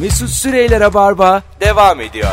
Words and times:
Mesut 0.00 0.28
Süreyler'e 0.30 0.94
barba 0.94 1.42
devam 1.60 2.00
ediyor. 2.00 2.30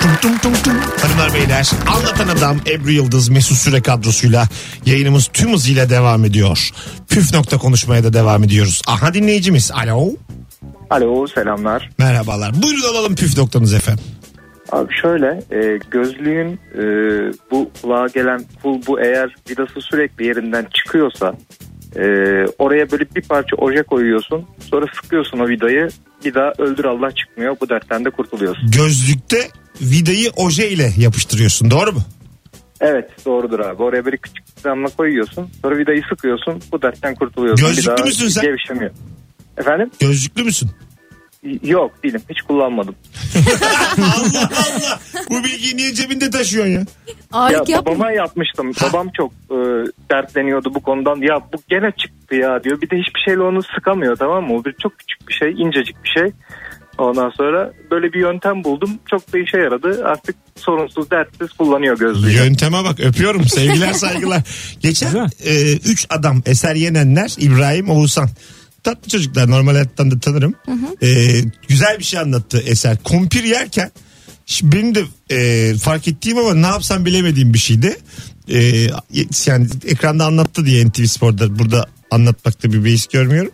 Tum 0.00 0.10
tum 0.22 0.38
tum 0.38 0.62
tum. 0.62 0.74
Hanımlar 1.02 1.34
beyler 1.34 1.70
anlatan 1.96 2.28
adam 2.36 2.56
Ebru 2.70 2.90
Yıldız 2.90 3.28
Mesut 3.28 3.56
Süre 3.56 3.82
kadrosuyla 3.82 4.48
yayınımız 4.86 5.26
tüm 5.32 5.52
hızıyla 5.52 5.90
devam 5.90 6.24
ediyor. 6.24 6.70
Püf 7.08 7.34
nokta 7.34 7.58
konuşmaya 7.58 8.04
da 8.04 8.12
devam 8.12 8.44
ediyoruz. 8.44 8.82
Aha 8.86 9.14
dinleyicimiz. 9.14 9.70
Alo. 9.72 10.10
Alo 10.90 11.26
selamlar. 11.26 11.90
Merhabalar. 11.98 12.62
Buyurun 12.62 12.94
alalım 12.94 13.14
püf 13.14 13.38
noktanız 13.38 13.74
efendim. 13.74 14.04
Abi 14.72 14.94
şöyle 15.02 15.42
e, 15.50 15.78
gözlüğün 15.90 16.60
e, 16.74 16.82
bu 17.50 17.70
kulağa 17.82 18.06
gelen 18.14 18.44
pul 18.62 18.80
bu 18.86 19.00
eğer 19.00 19.34
vidası 19.50 19.80
sürekli 19.80 20.26
yerinden 20.26 20.66
çıkıyorsa 20.74 21.34
e, 21.96 22.02
oraya 22.58 22.90
böyle 22.90 23.04
bir 23.14 23.22
parça 23.22 23.56
oje 23.56 23.82
koyuyorsun 23.82 24.46
sonra 24.70 24.86
sıkıyorsun 25.02 25.38
o 25.38 25.48
vidayı 25.48 25.88
bir 26.24 26.34
daha 26.34 26.52
öldür 26.58 26.84
Allah 26.84 27.10
çıkmıyor 27.10 27.56
bu 27.60 27.68
dertten 27.68 28.04
de 28.04 28.10
kurtuluyorsun. 28.10 28.70
Gözlükte 28.70 29.48
vidayı 29.80 30.30
oje 30.36 30.70
ile 30.70 30.90
yapıştırıyorsun 30.98 31.70
doğru 31.70 31.92
mu? 31.92 32.00
Evet 32.80 33.10
doğrudur 33.26 33.60
abi 33.60 33.82
oraya 33.82 34.04
böyle 34.04 34.16
küçük 34.16 34.44
bir 34.58 34.64
damla 34.64 34.88
koyuyorsun 34.88 35.48
sonra 35.62 35.78
vidayı 35.78 36.02
sıkıyorsun 36.08 36.62
bu 36.72 36.82
dertten 36.82 37.14
kurtuluyorsun. 37.14 37.66
Gözlüklü 37.66 37.92
bir 37.92 37.96
daha 37.96 38.06
müsün 38.06 38.28
sen? 38.28 38.42
Gevşemiyor. 38.44 38.90
Efendim? 39.58 39.90
Gözlüklü 40.00 40.44
müsün? 40.44 40.70
Yok 41.62 42.04
değilim 42.04 42.20
hiç 42.30 42.42
kullanmadım. 42.42 42.94
Allah 43.98 44.48
Allah. 44.76 45.00
Bu 45.30 45.44
bilgiyi 45.44 45.76
niye 45.76 45.94
cebinde 45.94 46.30
taşıyorsun 46.30 46.72
ya? 46.72 46.84
Ağırlık 47.32 47.68
ya 47.68 47.76
yapma. 47.76 47.92
babama 47.92 48.12
yapmıştım. 48.12 48.72
Babam 48.82 49.08
çok 49.16 49.32
e, 49.32 49.56
dertleniyordu 50.10 50.74
bu 50.74 50.82
konudan. 50.82 51.16
Ya 51.16 51.40
bu 51.52 51.56
gene 51.68 51.92
çıktı 51.98 52.34
ya 52.34 52.64
diyor. 52.64 52.80
Bir 52.80 52.90
de 52.90 52.96
hiçbir 52.96 53.20
şeyle 53.26 53.40
onu 53.42 53.62
sıkamıyor 53.62 54.16
tamam 54.16 54.44
mı? 54.44 54.54
O 54.54 54.64
bir 54.64 54.74
çok 54.82 54.98
küçük 54.98 55.28
bir 55.28 55.34
şey, 55.34 55.50
incecik 55.50 55.96
bir 56.04 56.08
şey. 56.20 56.32
Ondan 56.98 57.30
sonra 57.30 57.72
böyle 57.90 58.12
bir 58.12 58.20
yöntem 58.20 58.64
buldum. 58.64 58.90
Çok 59.10 59.32
da 59.32 59.38
işe 59.38 59.58
yaradı. 59.58 60.04
Artık 60.04 60.36
sorunsuz, 60.56 61.10
dertsiz 61.10 61.52
kullanıyor 61.52 61.98
gözlüğü. 61.98 62.32
Yönteme 62.32 62.84
bak 62.84 63.00
öpüyorum 63.00 63.44
sevgiler 63.44 63.92
saygılar. 63.92 64.42
Geçen 64.80 65.08
Güzel. 65.08 65.30
e, 65.44 65.72
üç 65.76 66.06
adam 66.10 66.42
eser 66.46 66.74
yenenler 66.74 67.34
İbrahim 67.38 67.90
Oğuzhan. 67.90 68.28
Tatlı 68.84 69.08
çocuklar 69.10 69.50
normal 69.50 69.72
hayattan 69.72 70.10
da 70.10 70.20
tanırım. 70.20 70.54
E, 71.02 71.40
güzel 71.68 71.98
bir 71.98 72.04
şey 72.04 72.20
anlattı 72.20 72.62
eser. 72.66 72.96
Kumpir 73.04 73.44
yerken 73.44 73.90
şimdi 74.46 74.76
benim 74.76 74.94
de 74.94 75.04
e, 75.30 75.74
fark 75.78 76.08
ettiğim 76.08 76.38
ama 76.38 76.54
ne 76.54 76.66
yapsam 76.66 77.04
bilemediğim 77.04 77.54
bir 77.54 77.58
şeydi. 77.58 77.96
E, 78.48 78.86
yani 79.46 79.66
ekranda 79.86 80.24
anlattı 80.26 80.66
diye 80.66 80.86
NTV 80.86 81.04
Spor'da 81.04 81.58
burada 81.58 81.86
anlatmakta 82.10 82.72
bir 82.72 82.84
beis 82.84 83.06
görmüyorum. 83.06 83.52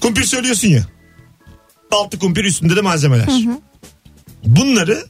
Kumpir 0.00 0.24
söylüyorsun 0.24 0.68
ya. 0.68 0.86
Altı 1.90 2.18
kumpir 2.18 2.44
üstünde 2.44 2.76
de 2.76 2.80
malzemeler. 2.80 3.28
Bunları 4.44 5.04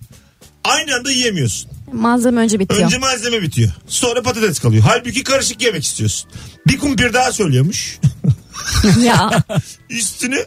aynı 0.64 0.94
anda 0.94 1.10
yiyemiyorsun. 1.10 1.70
Malzeme 1.92 2.40
önce 2.40 2.58
bitiyor. 2.60 2.80
Önce 2.84 2.98
malzeme 2.98 3.42
bitiyor. 3.42 3.70
Sonra 3.86 4.22
patates 4.22 4.58
kalıyor. 4.58 4.84
Halbuki 4.86 5.24
karışık 5.24 5.62
yemek 5.62 5.84
istiyorsun. 5.84 6.30
Bir 6.66 6.78
kumpir 6.78 7.12
daha 7.12 7.32
söylüyormuş. 7.32 7.98
ya 9.04 9.44
Üstünü 9.90 10.46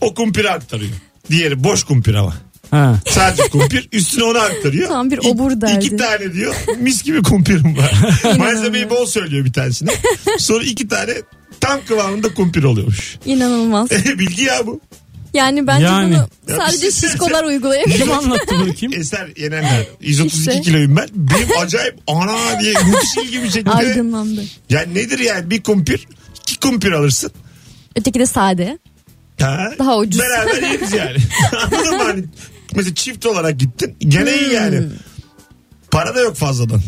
o 0.00 0.14
kumpire 0.14 0.50
aktarıyor. 0.50 0.92
Diğeri 1.30 1.64
boş 1.64 1.84
kumpir 1.84 2.14
ama. 2.14 2.34
Ha. 2.70 3.00
Sadece 3.08 3.42
kumpir 3.48 3.88
üstüne 3.92 4.24
onu 4.24 4.38
aktarıyor. 4.38 4.88
Tam 4.88 5.10
bir 5.10 5.18
obur 5.18 5.60
derdi. 5.60 5.86
İki 5.86 5.96
tane 5.96 6.32
diyor. 6.32 6.54
Mis 6.78 7.02
gibi 7.02 7.22
kumpirim 7.22 7.76
var. 7.78 7.92
Malzemeyi 8.38 8.90
bol 8.90 9.06
söylüyor 9.06 9.44
bir 9.44 9.52
tanesine. 9.52 9.90
Sonra 10.38 10.64
iki 10.64 10.88
tane 10.88 11.12
tam 11.60 11.80
kıvamında 11.88 12.34
kumpir 12.34 12.62
oluyormuş. 12.62 13.16
inanılmaz. 13.26 13.90
Bilgi 14.18 14.42
ya 14.42 14.66
bu. 14.66 14.80
Yani 15.34 15.66
bence 15.66 15.84
Yani. 15.84 16.06
bunu 16.06 16.28
Ya 16.48 16.56
sadece 16.56 16.90
şey 16.90 17.10
şişkolar 17.10 17.44
uygulayabilir. 17.44 17.98
Kim 17.98 18.12
anlattı 18.12 18.54
bunu 18.60 18.74
kim? 18.74 18.92
Eser 18.92 19.28
yenenler. 19.36 19.86
132 20.00 20.38
İşte. 20.50 20.60
kiloyum 20.60 20.96
ben. 20.96 21.08
Benim 21.14 21.48
acayip 21.60 21.94
ana 22.06 22.60
diye 22.60 22.72
müthiş 22.86 23.16
ilgimi 23.24 23.50
çekti. 23.50 23.70
Aydınlandı. 23.70 24.44
Yani 24.70 24.94
nedir 24.94 25.18
yani 25.18 25.50
bir 25.50 25.62
kumpir? 25.62 26.06
Kumpir 26.60 26.92
alırsın. 26.92 27.30
Öteki 27.96 28.18
de 28.18 28.26
sade. 28.26 28.78
Ha, 29.40 29.70
Daha 29.78 29.98
ucuz. 29.98 30.20
Beraber 30.22 30.62
yeriz 30.72 30.92
yani. 30.92 31.16
Anladın 31.64 31.96
mı? 31.96 32.02
Hani 32.04 32.24
mesela 32.74 32.94
çift 32.94 33.26
olarak 33.26 33.58
gittin. 33.60 33.96
Gene 34.00 34.38
iyi 34.38 34.52
yani. 34.52 34.78
Hmm. 34.78 34.86
Para 35.90 36.14
da 36.14 36.20
yok 36.20 36.36
fazladan. 36.36 36.80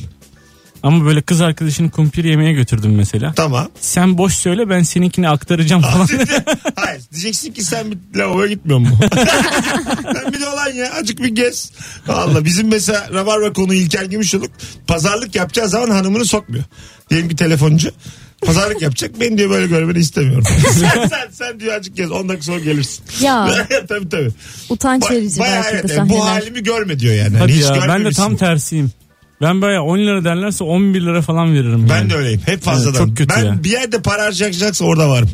Ama 0.82 1.05
böyle 1.05 1.22
kız 1.22 1.41
arkadaşını 1.41 1.91
kumpir 1.91 2.25
yemeğe 2.25 2.53
götürdüm 2.53 2.94
mesela. 2.94 3.32
Tamam. 3.37 3.69
Sen 3.81 4.19
boş 4.19 4.34
söyle 4.34 4.69
ben 4.69 4.82
seninkini 4.82 5.28
aktaracağım 5.28 5.82
falan. 5.82 6.09
Hayır. 6.77 7.03
Diyeceksin 7.12 7.53
ki 7.53 7.65
sen 7.65 7.91
bir 7.91 8.19
lavaboya 8.19 8.49
gitmiyor 8.49 8.78
mu? 8.78 8.88
ben 10.15 10.32
bir 10.32 10.41
de 10.41 10.49
olan 10.49 10.69
ya. 10.75 10.93
Acık 10.93 11.19
bir 11.19 11.28
gez. 11.28 11.72
Allah 12.09 12.44
bizim 12.44 12.69
mesela 12.69 13.09
Rabarba 13.15 13.53
konu 13.53 13.75
İlker 13.75 14.05
Gümüşoluk 14.05 14.50
pazarlık 14.87 15.34
yapacağı 15.34 15.69
zaman 15.69 15.91
hanımını 15.91 16.25
sokmuyor. 16.25 16.65
Diyelim 17.11 17.28
ki 17.28 17.37
telefoncu. 17.37 17.91
Pazarlık 18.47 18.83
yapacak. 18.83 19.11
Ben 19.21 19.39
diyor 19.39 19.51
böyle 19.51 19.67
görmeni 19.67 19.99
istemiyorum. 19.99 20.45
sen, 20.81 21.09
sen, 21.09 21.29
sen 21.33 21.61
diyor 21.61 21.75
acık 21.75 21.97
gez. 21.97 22.11
10 22.11 22.29
dakika 22.29 22.45
sonra 22.45 22.59
gelirsin. 22.61 23.05
Ya 23.21 23.67
tabii 23.89 24.09
tabii. 24.09 24.31
utanç 24.69 25.03
Ba- 25.03 25.11
verici 25.15 25.41
bayağı 25.41 25.63
belki 25.63 25.75
de 25.75 25.79
evet, 25.81 25.91
sahneler. 25.91 26.19
bu 26.19 26.27
halimi 26.27 26.63
görme 26.63 26.99
diyor 26.99 27.15
yani. 27.15 27.29
Hani 27.29 27.39
Hadi 27.39 27.53
hiç 27.53 27.63
ya 27.63 27.69
ben 27.71 27.81
de 27.81 27.87
görmemişsin. 27.87 28.23
tam 28.23 28.37
tersiyim. 28.37 28.91
Ben 29.43 29.63
baya 29.63 29.83
10 29.83 29.99
lira 29.99 30.25
derlerse 30.25 30.65
11 30.65 31.01
lira 31.01 31.23
falan 31.23 31.55
veririm. 31.55 31.87
Ben 31.91 31.97
yani. 31.97 32.11
de 32.11 32.15
öyleyim. 32.15 32.41
Hep 32.47 32.63
fazladan. 32.63 32.99
Evet, 33.01 33.09
çok 33.09 33.17
kötü 33.17 33.35
ben 33.37 33.45
ya. 33.45 33.65
bir 33.65 33.71
yerde 33.71 34.03
para 34.03 34.23
harcayacaksa 34.25 34.85
orada 34.85 35.09
varım. 35.09 35.31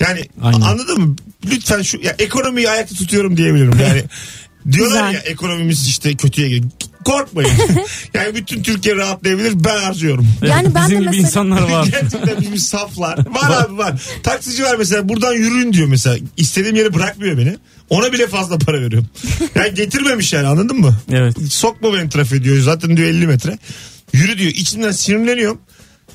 Yani 0.00 0.20
Aynen. 0.42 0.60
anladın 0.60 1.00
mı? 1.00 1.16
Lütfen 1.50 1.82
şu 1.82 1.98
ya 2.02 2.14
ekonomiyi 2.18 2.70
ayakta 2.70 2.94
tutuyorum 2.94 3.36
diyebilirim. 3.36 3.72
Yani 3.82 4.02
diyorlar 4.72 5.08
Güzel. 5.10 5.14
ya 5.14 5.20
ekonomimiz 5.32 5.86
işte 5.88 6.14
kötüye 6.14 6.48
gidiyor. 6.48 6.72
Korkmayın. 7.04 7.50
yani 8.14 8.34
bütün 8.34 8.62
Türkiye 8.62 8.96
rahatlayabilir. 8.96 9.52
Ben 9.64 9.78
harcıyorum. 9.82 10.28
Yani 10.42 10.74
ben 10.74 10.84
de 10.84 10.86
Bizim 10.90 10.98
gibi 10.98 11.06
mesela- 11.06 11.26
insanlar 11.26 11.62
var. 11.62 11.86
Gerçekten 11.92 12.40
bizim 12.40 12.58
saflar. 12.58 13.18
Var 13.18 13.64
abi 13.64 13.78
var. 13.78 14.02
Taksici 14.22 14.62
var 14.62 14.76
mesela 14.78 15.08
buradan 15.08 15.32
yürüyün 15.32 15.72
diyor 15.72 15.88
mesela. 15.88 16.16
İstediğim 16.36 16.76
yere 16.76 16.94
bırakmıyor 16.94 17.38
beni. 17.38 17.56
Ona 17.90 18.12
bile 18.12 18.26
fazla 18.26 18.58
para 18.58 18.80
veriyorum. 18.80 19.06
Yani 19.54 19.74
getirmemiş 19.74 20.32
yani 20.32 20.46
anladın 20.46 20.80
mı? 20.80 20.96
Evet. 21.12 21.36
Sokma 21.50 21.94
beni 21.94 22.08
trafiğe 22.08 22.44
diyor. 22.44 22.60
Zaten 22.60 22.96
diyor 22.96 23.08
50 23.08 23.26
metre. 23.26 23.58
Yürü 24.12 24.38
diyor. 24.38 24.50
İçinden 24.52 24.90
sinirleniyorum. 24.90 25.58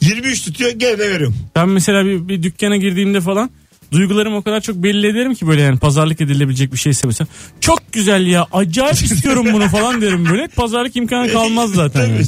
23 0.01 0.43
tutuyor 0.45 0.71
gene 0.71 0.99
de 0.99 1.11
veriyorum. 1.11 1.35
Ben 1.55 1.69
mesela 1.69 2.05
bir, 2.05 2.27
bir 2.27 2.43
dükkana 2.43 2.77
girdiğimde 2.77 3.21
falan 3.21 3.49
duygularımı 3.93 4.37
o 4.37 4.41
kadar 4.41 4.61
çok 4.61 4.75
belli 4.75 5.07
ederim 5.07 5.35
ki 5.35 5.47
böyle 5.47 5.61
yani 5.61 5.79
pazarlık 5.79 6.21
edilebilecek 6.21 6.73
bir 6.73 6.77
şeyse 6.77 7.07
mesela. 7.07 7.27
Çok 7.59 7.93
güzel 7.93 8.27
ya 8.27 8.47
acayip 8.51 9.03
istiyorum 9.03 9.45
bunu 9.53 9.67
falan 9.67 10.01
derim 10.01 10.29
böyle. 10.29 10.47
Pazarlık 10.47 10.95
imkanı 10.95 11.31
kalmaz 11.31 11.71
zaten. 11.71 12.07
yani. 12.09 12.23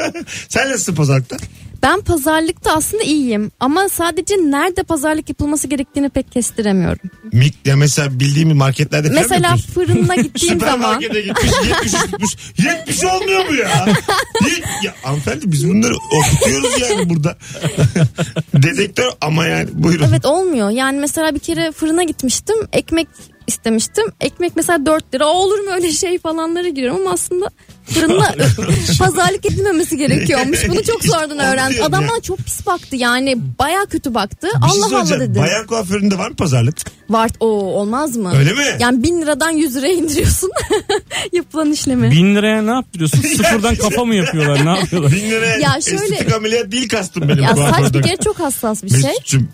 Sen 0.48 0.70
nasılsın 0.70 0.94
pazarlıkta? 0.94 1.36
Ben 1.82 2.00
pazarlıkta 2.00 2.72
aslında 2.76 3.02
iyiyim 3.02 3.50
ama 3.60 3.88
sadece 3.88 4.34
nerede 4.34 4.82
pazarlık 4.82 5.28
yapılması 5.28 5.68
gerektiğini 5.68 6.08
pek 6.08 6.32
kestiremiyorum. 6.32 7.10
Mik 7.32 7.54
ya 7.66 7.76
mesela 7.76 8.20
bildiğim 8.20 8.56
marketlerde 8.56 9.08
falan 9.08 9.22
Mesela 9.22 9.48
yapıyorsun? 9.48 9.72
fırına 9.94 10.14
gittiğim 10.22 10.60
zaman 10.60 11.00
Süpermarkete 11.00 11.20
gitmiş 11.20 11.52
70 11.68 11.92
tutmuş. 11.92 12.30
70 12.58 13.04
olmuyor 13.04 13.48
mu 13.48 13.54
ya? 13.56 13.86
Yet- 14.40 14.84
ya 14.84 14.94
hanımefendi 15.02 15.52
biz 15.52 15.68
bunları 15.68 15.94
okutuyoruz 15.96 16.80
yani 16.80 17.10
burada. 17.10 17.38
Dedektör 18.54 19.12
ama 19.20 19.46
yani 19.46 19.68
buyurun. 19.72 20.06
evet 20.08 20.26
olmuyor. 20.26 20.70
Yani 20.70 20.98
mesela 21.00 21.34
bir 21.34 21.40
kere 21.40 21.72
fırına 21.72 22.02
gitmiştim 22.02 22.56
ekmek 22.72 23.08
istemiştim. 23.46 24.04
Ekmek 24.20 24.56
mesela 24.56 24.86
4 24.86 25.14
lira 25.14 25.26
olur 25.26 25.58
mu 25.58 25.70
öyle 25.70 25.92
şey 25.92 26.18
falanlara 26.18 26.68
giriyorum 26.68 27.00
ama 27.00 27.10
aslında 27.10 27.50
fırında 27.90 28.34
pazarlık 28.98 29.46
edilmemesi 29.46 29.96
gerekiyormuş. 29.96 30.68
Bunu 30.68 30.82
çok 30.84 31.04
sonradan 31.04 31.38
öğrendim. 31.38 31.82
Adam 31.84 32.04
bana 32.08 32.20
çok 32.20 32.38
pis 32.38 32.66
baktı 32.66 32.96
yani 32.96 33.36
baya 33.58 33.86
kötü 33.86 34.14
baktı. 34.14 34.46
Bir 34.46 34.68
şey 34.70 34.82
Allah 34.82 34.86
Allah 34.96 35.06
söyleyeceğim. 35.06 35.22
dedi. 35.34 35.38
Bayan 35.38 35.66
kuaföründe 35.66 36.18
var 36.18 36.28
mı 36.30 36.36
pazarlık? 36.36 36.76
Var 37.10 37.30
o 37.40 37.46
olmaz 37.46 38.16
mı? 38.16 38.32
Öyle 38.38 38.52
mi? 38.52 38.64
Yani 38.78 39.02
bin 39.02 39.22
liradan 39.22 39.50
100 39.50 39.76
liraya 39.76 39.94
indiriyorsun 39.94 40.50
yapılan 41.32 41.72
işlemi. 41.72 42.10
Bin 42.10 42.34
liraya 42.36 42.62
ne 42.62 42.70
yaptırıyorsun? 42.70 43.18
Sıfırdan 43.36 43.74
kafa 43.76 44.04
mı 44.04 44.14
yapıyorlar? 44.14 44.66
Ne 44.66 44.78
yapıyorlar? 44.78 45.12
Bin 45.12 45.30
liraya 45.30 45.58
Ya 45.58 45.80
şöyle- 45.80 46.02
estetik 46.04 46.34
ameliyat 46.34 46.72
değil 46.72 46.88
kastım 46.88 47.28
benim 47.28 47.42
Ya 47.42 47.56
saç 47.56 47.94
bir 47.94 48.02
kere 48.02 48.16
çok 48.16 48.40
hassas 48.40 48.82
bir 48.82 48.90
şey. 48.90 49.00
Mesut'cum 49.00 49.48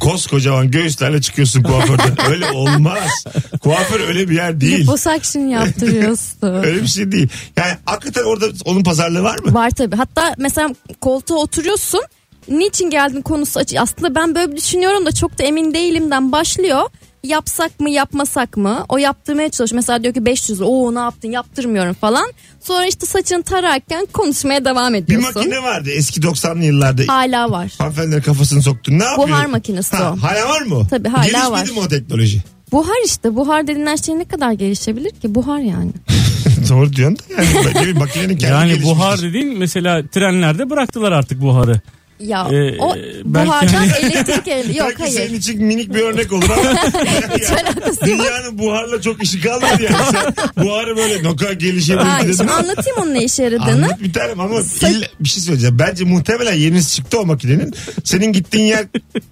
koskocaman 0.00 0.70
göğüslerle 0.70 1.20
çıkıyorsun 1.20 1.62
kuaförden. 1.62 2.16
Öyle 2.30 2.50
olmaz. 2.50 3.24
Kuaför 3.62 4.00
öyle 4.08 4.28
bir 4.28 4.34
yer 4.34 4.60
değil. 4.60 4.78
Liposuction 4.80 5.42
yaptırıyorsun. 5.42 6.38
Öyle 6.64 6.82
bir 6.82 6.88
şey 6.88 7.12
değil. 7.12 7.28
Yani 7.56 7.72
hakikaten 7.84 8.24
orada 8.24 8.46
onun 8.64 8.82
pazarlığı 8.84 9.22
var 9.22 9.38
mı? 9.38 9.54
Var 9.54 9.70
tabii. 9.70 9.96
Hatta 9.96 10.34
mesela 10.38 10.70
koltuğa 11.00 11.38
oturuyorsun. 11.38 12.00
Niçin 12.48 12.90
geldin 12.90 13.22
konusu 13.22 13.60
açı. 13.60 13.80
Aslında 13.80 14.14
ben 14.14 14.34
böyle 14.34 14.56
düşünüyorum 14.56 15.06
da 15.06 15.12
çok 15.12 15.38
da 15.38 15.42
emin 15.42 15.74
değilimden 15.74 16.32
başlıyor. 16.32 16.82
yapsak 17.24 17.80
mı 17.80 17.90
yapmasak 17.90 18.56
mı? 18.56 18.84
O 18.88 18.98
yaptırmaya 18.98 19.48
çalışıyor. 19.50 19.76
Mesela 19.76 20.02
diyor 20.02 20.14
ki 20.14 20.24
500 20.26 20.58
lira. 20.58 20.66
Oo 20.68 20.94
ne 20.94 20.98
yaptın 20.98 21.30
yaptırmıyorum 21.30 21.94
falan. 21.94 22.32
Sonra 22.60 22.86
işte 22.86 23.06
saçını 23.06 23.42
tararken 23.42 24.06
konuşmaya 24.12 24.64
devam 24.64 24.94
Bir 24.94 24.98
ediyorsun. 24.98 25.32
makine 25.34 25.62
vardı 25.62 25.90
eski 25.94 26.20
90'lı 26.20 26.64
yıllarda. 26.64 27.02
Hala 27.08 27.50
var. 27.50 27.72
Hanımefendiler 27.78 28.22
kafasını 28.22 28.62
soktu. 28.62 28.98
Ne 28.98 29.04
yapıyor? 29.04 29.28
Buhar 29.28 29.46
makinesi 29.46 29.96
Ha, 29.96 30.14
o. 30.16 30.22
Hala 30.22 30.48
var 30.48 30.62
mı? 30.62 30.86
Tabii, 30.90 31.08
hala 31.08 31.22
Gelişmedi 31.24 31.50
var. 31.50 31.64
mi 31.70 31.80
o 31.86 31.88
teknoloji? 31.88 32.42
Buhar 32.72 33.04
işte. 33.06 33.36
Buhar 33.36 33.66
denilen 33.66 33.96
şey 33.96 34.18
ne 34.18 34.24
kadar 34.24 34.52
gelişebilir 34.52 35.10
ki? 35.10 35.34
Buhar 35.34 35.58
yani. 35.58 35.90
Doğru 36.68 36.92
diyorsun 36.92 37.18
da 37.18 37.78
yani. 37.80 37.86
Mi? 37.92 37.98
Makinenin 37.98 38.36
kendi 38.36 38.52
Yani 38.52 38.68
gelişmiştir. 38.68 38.96
buhar 38.96 39.22
dediğin 39.22 39.58
mesela 39.58 40.06
trenlerde 40.06 40.70
bıraktılar 40.70 41.12
artık 41.12 41.42
buharı. 41.42 41.80
Ya 42.20 42.48
Ee, 42.52 42.78
o 42.78 42.94
belki 43.24 43.48
buhardan 43.48 43.68
hani- 43.74 43.92
elektrik 44.00 44.48
el 44.48 44.74
yok 44.76 44.88
Belki 44.98 45.12
senin 45.12 45.26
hayır. 45.28 45.38
için 45.38 45.64
minik 45.64 45.94
bir 45.94 46.00
örnek 46.00 46.32
olur 46.32 46.50
ama 46.50 46.62
dünyanın 48.06 48.58
buharla 48.58 49.00
çok 49.02 49.22
işi 49.22 49.40
kalmadı 49.40 49.82
yani. 49.82 49.96
Sen 50.12 50.64
buharı 50.64 50.96
böyle 50.96 51.22
Ha, 51.22 51.52
gelişebilir 51.52 52.24
dedin. 52.24 52.32
şimdi 52.36 52.52
anlatayım 52.52 52.98
onun 53.02 53.14
ne 53.14 53.24
işe 53.24 53.42
yaradığını. 53.42 53.84
Anlat 53.84 54.02
bir 54.02 54.12
tanem 54.12 54.40
ama 54.40 54.60
illa, 54.82 55.06
bir 55.20 55.28
şey 55.28 55.42
söyleyeceğim. 55.42 55.78
Bence 55.78 56.04
muhtemelen 56.04 56.52
yenisi 56.54 56.96
çıktı 56.96 57.20
o 57.20 57.26
makinenin. 57.26 57.74
Senin 58.04 58.32
gittiğin 58.32 58.64
yer 58.64 58.86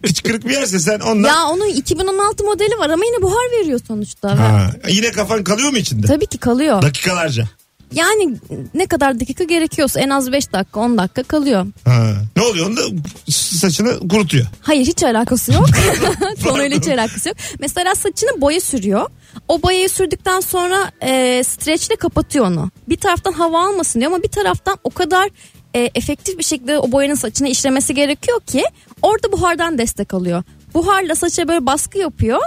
kıçkırık 0.06 0.44
bir 0.48 0.52
yerse 0.52 0.78
sen 0.78 1.00
ondan... 1.00 1.28
Ya 1.28 1.44
onun 1.44 1.68
2016 1.68 2.44
modeli 2.44 2.78
var 2.78 2.90
ama 2.90 3.04
yine 3.04 3.22
buhar 3.22 3.60
veriyor 3.60 3.80
sonuçta. 3.88 4.38
Ha, 4.38 4.70
yine 4.88 5.12
kafan 5.12 5.44
kalıyor 5.44 5.70
mu 5.70 5.78
içinde? 5.78 6.06
Tabii 6.06 6.26
ki 6.26 6.38
kalıyor. 6.38 6.82
Dakikalarca. 6.82 7.48
Yani 7.92 8.36
ne 8.74 8.86
kadar 8.86 9.20
dakika 9.20 9.44
gerekiyorsa 9.44 10.00
en 10.00 10.10
az 10.10 10.32
5 10.32 10.52
dakika 10.52 10.80
10 10.80 10.98
dakika 10.98 11.22
kalıyor. 11.22 11.66
Ha. 11.84 12.12
Ne 12.36 12.42
oluyor 12.42 12.66
onda 12.66 12.80
saçını 13.28 14.08
kurutuyor. 14.08 14.46
Hayır 14.60 14.86
hiç 14.86 15.02
alakası 15.02 15.52
yok. 15.52 15.66
Konuyla 16.48 16.76
hiç 16.76 16.88
alakası 16.88 17.28
yok. 17.28 17.38
Mesela 17.60 17.94
saçını 17.94 18.40
boya 18.40 18.60
sürüyor. 18.60 19.10
O 19.48 19.62
boyayı 19.62 19.88
sürdükten 19.88 20.40
sonra 20.40 20.90
e, 21.00 21.44
streçle 21.44 21.96
kapatıyor 21.96 22.46
onu. 22.46 22.70
Bir 22.88 22.96
taraftan 22.96 23.32
hava 23.32 23.66
almasın 23.66 24.00
diyor 24.00 24.12
ama 24.12 24.22
bir 24.22 24.28
taraftan 24.28 24.78
o 24.84 24.90
kadar 24.90 25.28
e, 25.74 25.90
efektif 25.94 26.38
bir 26.38 26.44
şekilde 26.44 26.78
o 26.78 26.92
boyanın 26.92 27.14
saçına 27.14 27.48
işlemesi 27.48 27.94
gerekiyor 27.94 28.40
ki 28.40 28.64
orada 29.02 29.32
buhardan 29.32 29.78
destek 29.78 30.14
alıyor. 30.14 30.42
Buharla 30.74 31.14
saça 31.14 31.48
böyle 31.48 31.66
baskı 31.66 31.98
yapıyor. 31.98 32.40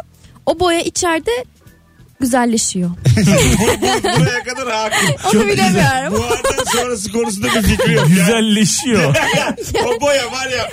O 0.45 0.59
boya 0.59 0.81
içeride 0.81 1.31
güzelleşiyor. 2.19 2.89
Buraya 4.19 4.43
kadar 4.43 4.71
hakim. 4.73 5.15
Onu 5.33 5.47
bilemiyorum. 5.47 6.13
Buhardan 6.13 6.63
sonrası 6.71 7.11
konusunda 7.11 7.47
bir 7.47 7.61
fikri 7.63 7.93
yok. 7.93 8.07
Güzelleşiyor. 8.07 9.15
o 9.85 10.01
boya 10.01 10.31
var 10.31 10.47
ya 10.57 10.69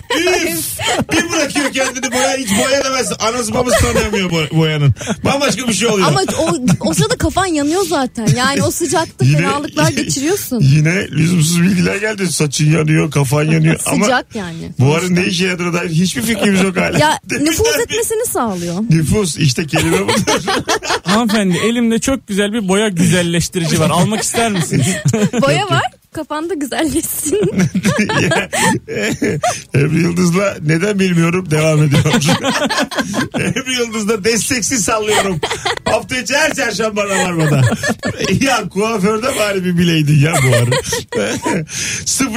üf, 0.52 0.78
bir 1.12 1.32
bırakıyor 1.32 1.72
kendini 1.72 2.12
boya 2.12 2.36
hiç 2.36 2.48
boya 2.50 2.84
demez. 2.84 3.12
Anası 3.20 3.54
babası 3.54 3.78
tanıyamıyor 3.80 4.30
bo- 4.30 4.56
boyanın. 4.56 4.94
Bambaşka 5.24 5.68
bir 5.68 5.72
şey 5.74 5.88
oluyor. 5.88 6.08
Ama 6.08 6.20
o, 6.38 6.52
o 6.80 6.94
sırada 6.94 7.16
kafan 7.16 7.46
yanıyor 7.46 7.82
zaten. 7.88 8.26
Yani 8.36 8.62
o 8.62 8.70
sıcakta 8.70 9.24
Yine- 9.24 9.36
fenalıklar 9.38 9.88
geçiriyorsun. 9.96 10.60
Yine 10.60 11.08
lüzumsuz 11.08 11.62
bilgiler 11.62 11.96
geldi. 11.96 12.32
Saçın 12.32 12.72
yanıyor, 12.72 13.10
kafan 13.10 13.44
yanıyor. 13.44 13.80
Ama 13.86 14.04
Sıcak 14.04 14.34
yani. 14.34 14.70
buharın 14.78 15.14
ne 15.14 15.24
işe 15.26 15.46
yaradığına 15.46 15.72
dair 15.72 15.90
hiçbir 15.90 16.22
fikrimiz 16.22 16.62
yok 16.62 16.76
hala. 16.76 16.98
Ya 16.98 17.20
Demişler 17.30 17.50
nüfuz 17.52 17.66
bir- 17.78 17.82
etmesini 17.82 18.26
sağlıyor. 18.26 18.76
Nüfus 18.90 19.36
işte 19.38 19.66
kelime 19.66 20.02
budur. 20.08 20.42
Hanımefendi 21.36 21.66
elimde 21.70 21.98
çok 21.98 22.26
güzel 22.26 22.52
bir 22.52 22.68
boya 22.68 22.88
güzelleştirici 22.88 23.80
var. 23.80 23.90
Almak 23.90 24.22
ister 24.22 24.52
misiniz? 24.52 24.96
Boya 25.42 25.70
var 25.70 25.95
kafanda 26.16 26.54
güzelleşsin. 26.54 27.36
Ebru 29.74 29.98
Yıldız'la 29.98 30.56
neden 30.66 30.98
bilmiyorum 30.98 31.50
devam 31.50 31.82
ediyor. 31.82 32.04
Ebru 33.38 33.72
Yıldız'la 33.72 34.24
desteksiz 34.24 34.84
sallıyorum. 34.84 35.40
Hafta 35.84 36.16
içi 36.16 36.34
her 36.36 36.54
çarşamba 36.54 37.00
aralarmada. 37.00 37.62
ya 38.40 38.68
kuaförde 38.68 39.26
bari 39.38 39.64
bir 39.64 39.78
bileydin 39.78 40.20
ya 40.20 40.32
bu 40.32 40.56
ara. 40.56 40.70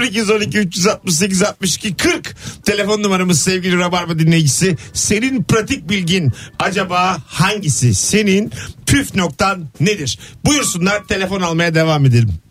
0212 0.05 0.57
368 0.57 1.43
62 1.43 1.95
40 1.95 2.35
telefon 2.65 3.03
numaramız 3.03 3.41
sevgili 3.41 3.77
Rabarba 3.77 4.19
dinleyicisi. 4.19 4.77
Senin 4.93 5.43
pratik 5.43 5.89
bilgin 5.89 6.31
acaba 6.59 7.17
hangisi? 7.27 7.93
Senin 7.93 8.51
püf 8.85 9.15
noktan 9.15 9.67
nedir? 9.79 10.19
Buyursunlar 10.45 11.07
telefon 11.07 11.41
almaya 11.41 11.75
devam 11.75 12.05
edelim. 12.05 12.48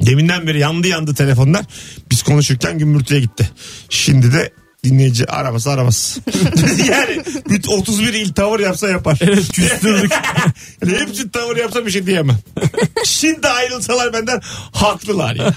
Deminden 0.00 0.46
beri 0.46 0.58
yandı 0.58 0.88
yandı 0.88 1.14
telefonlar. 1.14 1.64
Biz 2.10 2.22
konuşurken 2.22 2.78
gümbürtüye 2.78 3.20
gitti. 3.20 3.50
Şimdi 3.90 4.32
de 4.32 4.52
dinleyici 4.84 5.26
araması 5.26 5.70
aramaz. 5.70 6.18
yani 6.88 7.22
bütün 7.48 7.72
31 7.72 8.14
il 8.14 8.32
tavır 8.32 8.60
yapsa 8.60 8.88
yapar. 8.88 9.18
Evet 9.20 9.52
küstürdük. 9.52 10.12
yani 10.82 10.98
hepsi 10.98 11.30
tavır 11.30 11.56
yapsa 11.56 11.86
bir 11.86 11.90
şey 11.90 12.06
diyemem. 12.06 12.38
Şimdi 13.04 13.48
ayrılsalar 13.48 14.12
benden 14.12 14.40
haklılar 14.72 15.34
ya. 15.36 15.54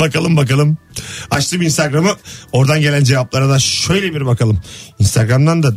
Bakalım 0.00 0.36
bakalım. 0.36 0.78
Açtım 1.30 1.62
Instagram'ı. 1.62 2.16
Oradan 2.52 2.80
gelen 2.80 3.04
cevaplara 3.04 3.48
da 3.48 3.58
şöyle 3.58 4.14
bir 4.14 4.26
bakalım. 4.26 4.60
Instagram'dan 4.98 5.62
da 5.62 5.72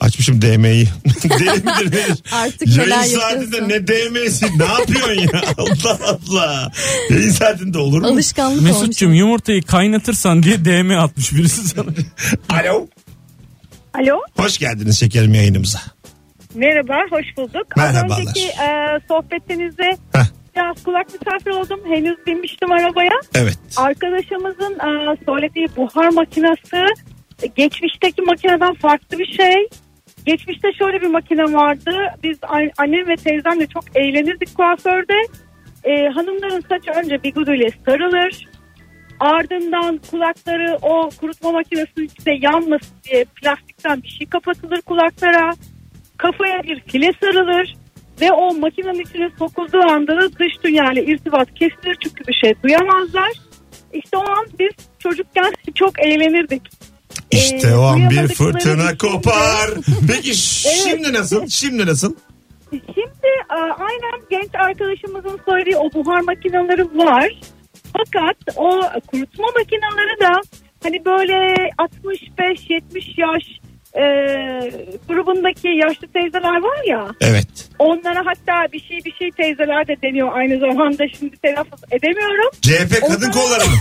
açmışım 0.00 0.42
DM'yi. 0.42 0.88
Deli 1.24 1.50
midir 1.50 1.86
nedir? 1.86 2.22
Artık 2.32 2.68
neler 2.68 2.86
Yayın 2.88 3.18
saatinde 3.18 3.56
yapıyorsun? 3.56 3.68
ne 3.68 3.86
DM'si 3.86 4.58
ne 4.58 4.64
yapıyorsun 4.64 5.14
ya? 5.14 5.42
Allah 5.58 5.98
Allah. 6.28 6.72
Yayın 7.10 7.30
saatinde 7.30 7.78
olur 7.78 8.00
mu? 8.02 8.06
Alışkanlık 8.06 8.58
olmuş. 8.58 8.70
Mesut'cum 8.70 9.14
yumurtayı 9.14 9.62
kaynatırsan 9.62 10.42
diye 10.42 10.64
DM 10.64 10.90
atmış 10.98 11.32
birisi 11.34 11.68
sana. 11.68 11.86
Alo. 12.62 12.86
Alo. 13.94 14.18
Hoş 14.36 14.58
geldiniz 14.58 15.00
şekerim 15.00 15.34
yayınımıza. 15.34 15.78
Merhaba, 16.54 16.94
hoş 17.10 17.36
bulduk. 17.36 17.76
Merhabalar. 17.76 18.20
Az 18.20 18.26
önceki 18.28 18.46
e, 18.48 18.68
sohbetinizde 19.08 19.96
Heh. 20.12 20.24
biraz 20.56 20.82
kulak 20.84 21.06
misafir 21.12 21.50
oldum. 21.50 21.80
Henüz 21.94 22.16
binmiştim 22.26 22.72
arabaya. 22.72 23.10
Evet. 23.34 23.58
Arkadaşımızın 23.76 24.74
e, 24.74 25.16
söylediği 25.26 25.66
buhar 25.76 26.08
makinesi 26.08 26.76
e, 27.42 27.46
geçmişteki 27.46 28.22
makineden 28.22 28.74
farklı 28.74 29.18
bir 29.18 29.36
şey. 29.36 29.54
Geçmişte 30.26 30.72
şöyle 30.72 31.00
bir 31.00 31.06
makine 31.06 31.42
vardı. 31.42 31.92
Biz 32.22 32.38
annem 32.78 33.08
ve 33.08 33.16
teyzemle 33.16 33.66
çok 33.66 33.84
eğlenirdik 33.96 34.54
kuaförde. 34.56 35.22
E, 35.84 36.08
hanımların 36.08 36.60
saçı 36.68 36.90
önce 36.90 37.22
biguduyla 37.22 37.68
sarılır. 37.86 38.48
Ardından 39.20 40.00
kulakları 40.10 40.78
o 40.82 41.10
kurutma 41.20 41.52
makinesinin 41.52 42.06
içinde 42.06 42.38
yanmasın 42.40 42.96
diye 43.04 43.24
plastikten 43.24 44.02
bir 44.02 44.08
şey 44.08 44.26
kapatılır 44.26 44.80
kulaklara. 44.80 45.50
Kafaya 46.16 46.62
bir 46.62 46.80
file 46.80 47.12
sarılır. 47.20 47.74
Ve 48.20 48.32
o 48.32 48.54
makinenin 48.54 49.00
içine 49.00 49.30
sokulduğu 49.38 49.90
anda 49.90 50.16
da 50.16 50.32
dış 50.32 50.64
dünyayla 50.64 51.02
irtibat 51.02 51.54
kesilir 51.54 51.96
çünkü 52.04 52.24
bir 52.28 52.34
şey 52.44 52.54
duyamazlar. 52.62 53.30
İşte 53.92 54.16
o 54.16 54.30
an 54.30 54.46
biz 54.58 54.70
çocukken 54.98 55.52
çok 55.74 56.06
eğlenirdik. 56.06 56.62
İşte 57.32 57.68
Ee, 57.68 57.74
o 57.74 57.82
an 57.82 58.10
bir 58.10 58.28
fırtına 58.28 58.98
kopar. 58.98 59.70
Peki 60.08 60.34
şimdi 60.34 61.12
nasıl? 61.12 61.48
Şimdi 61.48 61.86
nasıl? 61.86 62.14
Şimdi 62.70 63.28
e, 63.50 63.54
aynen 63.78 64.20
genç 64.30 64.54
arkadaşımızın 64.54 65.40
söylediği 65.48 65.76
o 65.76 65.92
buhar 65.94 66.20
makineleri 66.20 66.84
var. 66.84 67.40
Fakat 67.92 68.36
o 68.56 68.80
kurutma 69.06 69.46
makineleri 69.58 70.20
de 70.20 70.40
hani 70.82 71.04
böyle 71.04 71.34
65-70 72.38 73.20
yaş 73.20 73.44
e, 73.94 74.02
grubundaki 75.08 75.68
yaşlı 75.68 76.06
teyzeler 76.08 76.60
var 76.62 76.84
ya 76.86 77.06
Evet. 77.20 77.68
onlara 77.78 78.26
hatta 78.26 78.72
bir 78.72 78.80
şey 78.80 78.98
bir 79.04 79.12
şey 79.14 79.30
teyzeler 79.30 79.88
de 79.88 79.96
deniyor 80.02 80.28
aynı 80.32 80.58
zamanda 80.58 81.04
şimdi 81.18 81.36
telaffuz 81.36 81.80
edemiyorum. 81.90 82.50
CHP 82.62 83.00
kadın 83.00 83.14
Onlara- 83.14 83.30
kolları 83.32 83.64
mı? 83.64 83.76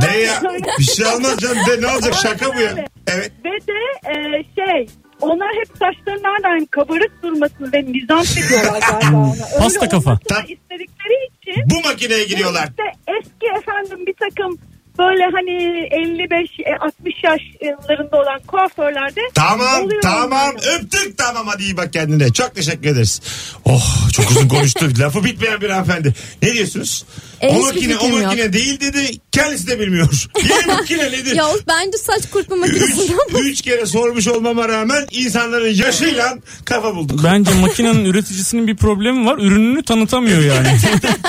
ne 0.12 0.18
ya? 0.18 0.40
Bir 0.78 0.84
şey 0.84 1.06
olmaz 1.06 1.36
canım. 1.38 1.56
De, 1.68 1.80
ne 1.82 1.86
olacak 1.92 2.14
şaka 2.22 2.54
bu 2.56 2.60
ya? 2.60 2.74
Evet. 3.06 3.32
Ve 3.44 3.50
de 3.50 4.10
e, 4.10 4.44
şey 4.54 4.86
onlar 5.20 5.48
hep 5.56 5.68
saçlarının 5.78 6.22
nereden 6.22 6.66
kabarık 6.66 7.22
durmasını 7.22 7.72
ve 7.72 7.82
mizans 7.82 8.36
ediyorlar 8.38 8.80
galiba 8.90 9.16
ona. 9.26 9.58
Pasta 9.58 9.88
kafa. 9.88 10.18
Tam- 10.28 10.42
istedikleri 10.42 11.28
için 11.42 11.62
Bu 11.70 11.88
makineye 11.88 12.24
giriyorlar. 12.24 12.68
işte 12.68 12.82
eski 13.18 13.46
efendim 13.58 14.06
bir 14.06 14.14
takım 14.14 14.58
böyle 14.98 15.22
hani 15.24 15.50
55-60 15.88 17.13
yaşlarında 17.24 18.16
olan 18.16 18.40
kuaförlerde 18.46 19.20
Tamam 19.34 19.84
oluyor 19.84 20.02
tamam 20.02 20.50
onlar. 20.54 20.74
öptük 20.76 21.18
tamam 21.18 21.46
hadi 21.46 21.62
iyi 21.62 21.76
bak 21.76 21.92
kendine. 21.92 22.32
Çok 22.32 22.54
teşekkür 22.54 22.88
ederiz. 22.88 23.20
Oh 23.64 24.10
çok 24.12 24.30
uzun 24.30 24.48
konuştuk. 24.48 24.90
Lafı 24.98 25.24
bitmeyen 25.24 25.60
bir 25.60 25.70
hanımefendi. 25.70 26.14
Ne 26.42 26.52
diyorsunuz? 26.52 27.04
E, 27.40 27.48
o 27.48 27.52
hiçbir 27.52 27.64
makine 27.64 27.96
o 27.96 27.98
fikrim 28.00 28.16
yok. 28.16 28.26
makine 28.26 28.52
değil 28.52 28.80
dedi. 28.80 29.06
Kendisi 29.32 29.66
de 29.66 29.80
bilmiyor. 29.80 30.26
Yeni 30.50 30.66
makine 30.66 31.04
nedir? 31.12 31.36
Ya 31.36 31.46
bence 31.68 31.98
saç 31.98 32.30
kurutma 32.30 32.56
üç, 32.56 32.60
makinesinden 32.72 33.38
üç 33.38 33.62
kere 33.62 33.86
sormuş 33.86 34.28
olmama 34.28 34.68
rağmen 34.68 35.06
insanların 35.10 35.74
yaşıyla 35.74 36.34
kafa 36.64 36.94
bulduk. 36.96 37.20
Bence 37.24 37.50
makinenin 37.54 38.04
üreticisinin 38.10 38.66
bir 38.66 38.76
problemi 38.76 39.26
var. 39.26 39.38
Ürününü 39.38 39.82
tanıtamıyor 39.82 40.42
yani. 40.42 40.68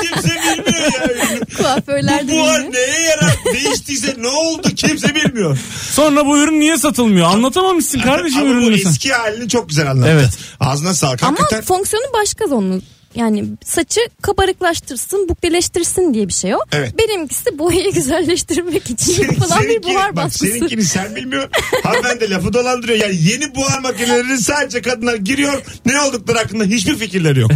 Kimse 0.02 0.30
bilmiyor 0.30 0.82
ya. 0.82 1.40
kuaförler 1.58 2.24
Bu 2.24 2.28
de 2.28 2.32
buhar 2.34 2.72
neye 2.72 3.02
yarar? 3.02 3.36
Değiştiyse 3.54 4.16
ne 4.18 4.28
oldu? 4.28 4.68
Kimse 4.76 5.16
bilmiyor. 5.16 5.58
Sonra 5.92 6.26
bu 6.26 6.38
ürün 6.38 6.60
niye 6.60 6.78
satılmıyor? 6.78 7.28
Anlatamamışsın 7.28 8.00
kardeşim 8.00 8.40
Ama 8.42 8.50
bu 8.50 8.54
ürününü 8.54 8.78
sen. 8.78 8.90
eski 8.90 9.14
halini 9.14 9.50
çok 9.50 9.70
güzel 9.70 9.92
anlattı. 9.92 10.12
Evet. 10.14 10.30
Ağzına 10.60 10.94
sağlık. 10.94 11.24
Ama 11.24 11.32
Hakikaten 11.40 11.62
fonksiyonu 11.66 12.06
başka 12.22 12.46
onun. 12.46 12.84
Yani 13.16 13.46
saçı 13.66 14.00
kabarıklaştırsın, 14.22 15.30
bukleleştirsin 15.30 16.14
diye 16.14 16.28
bir 16.28 16.34
şey 16.34 16.56
o. 16.56 16.60
Evet. 16.72 16.94
Benimkisi 17.00 17.60
boyayı 17.60 17.94
güzelleştirmek 17.94 18.90
için 18.90 19.24
yapılan 19.24 19.60
bir 19.62 19.68
Seninki- 19.68 19.84
buhar 19.84 20.16
bak, 20.16 20.26
baskısı. 20.26 20.46
Seninkini 20.48 20.84
sen 20.84 21.16
bilmiyorsun. 21.16 21.52
Hanımefendi 21.84 22.30
lafı 22.30 22.54
dolandırıyor. 22.54 23.00
Yani 23.00 23.16
yeni 23.24 23.56
buhar 23.56 23.80
makineleri 23.80 24.38
sadece 24.38 24.82
kadınlar 24.82 25.16
giriyor. 25.16 25.62
Ne 25.86 26.02
oldukları 26.02 26.38
hakkında 26.38 26.64
hiçbir 26.64 26.96
fikirleri 26.98 27.40
yok. 27.40 27.52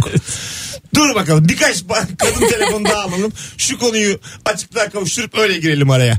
Dur 0.94 1.14
bakalım 1.14 1.48
birkaç 1.48 1.84
kadın 2.18 2.48
telefonu 2.48 2.84
daha 2.84 3.02
alalım. 3.02 3.32
Şu 3.58 3.78
konuyu 3.78 4.20
açıklığa 4.44 4.90
kavuşturup 4.90 5.38
öyle 5.38 5.58
girelim 5.58 5.90
araya. 5.90 6.18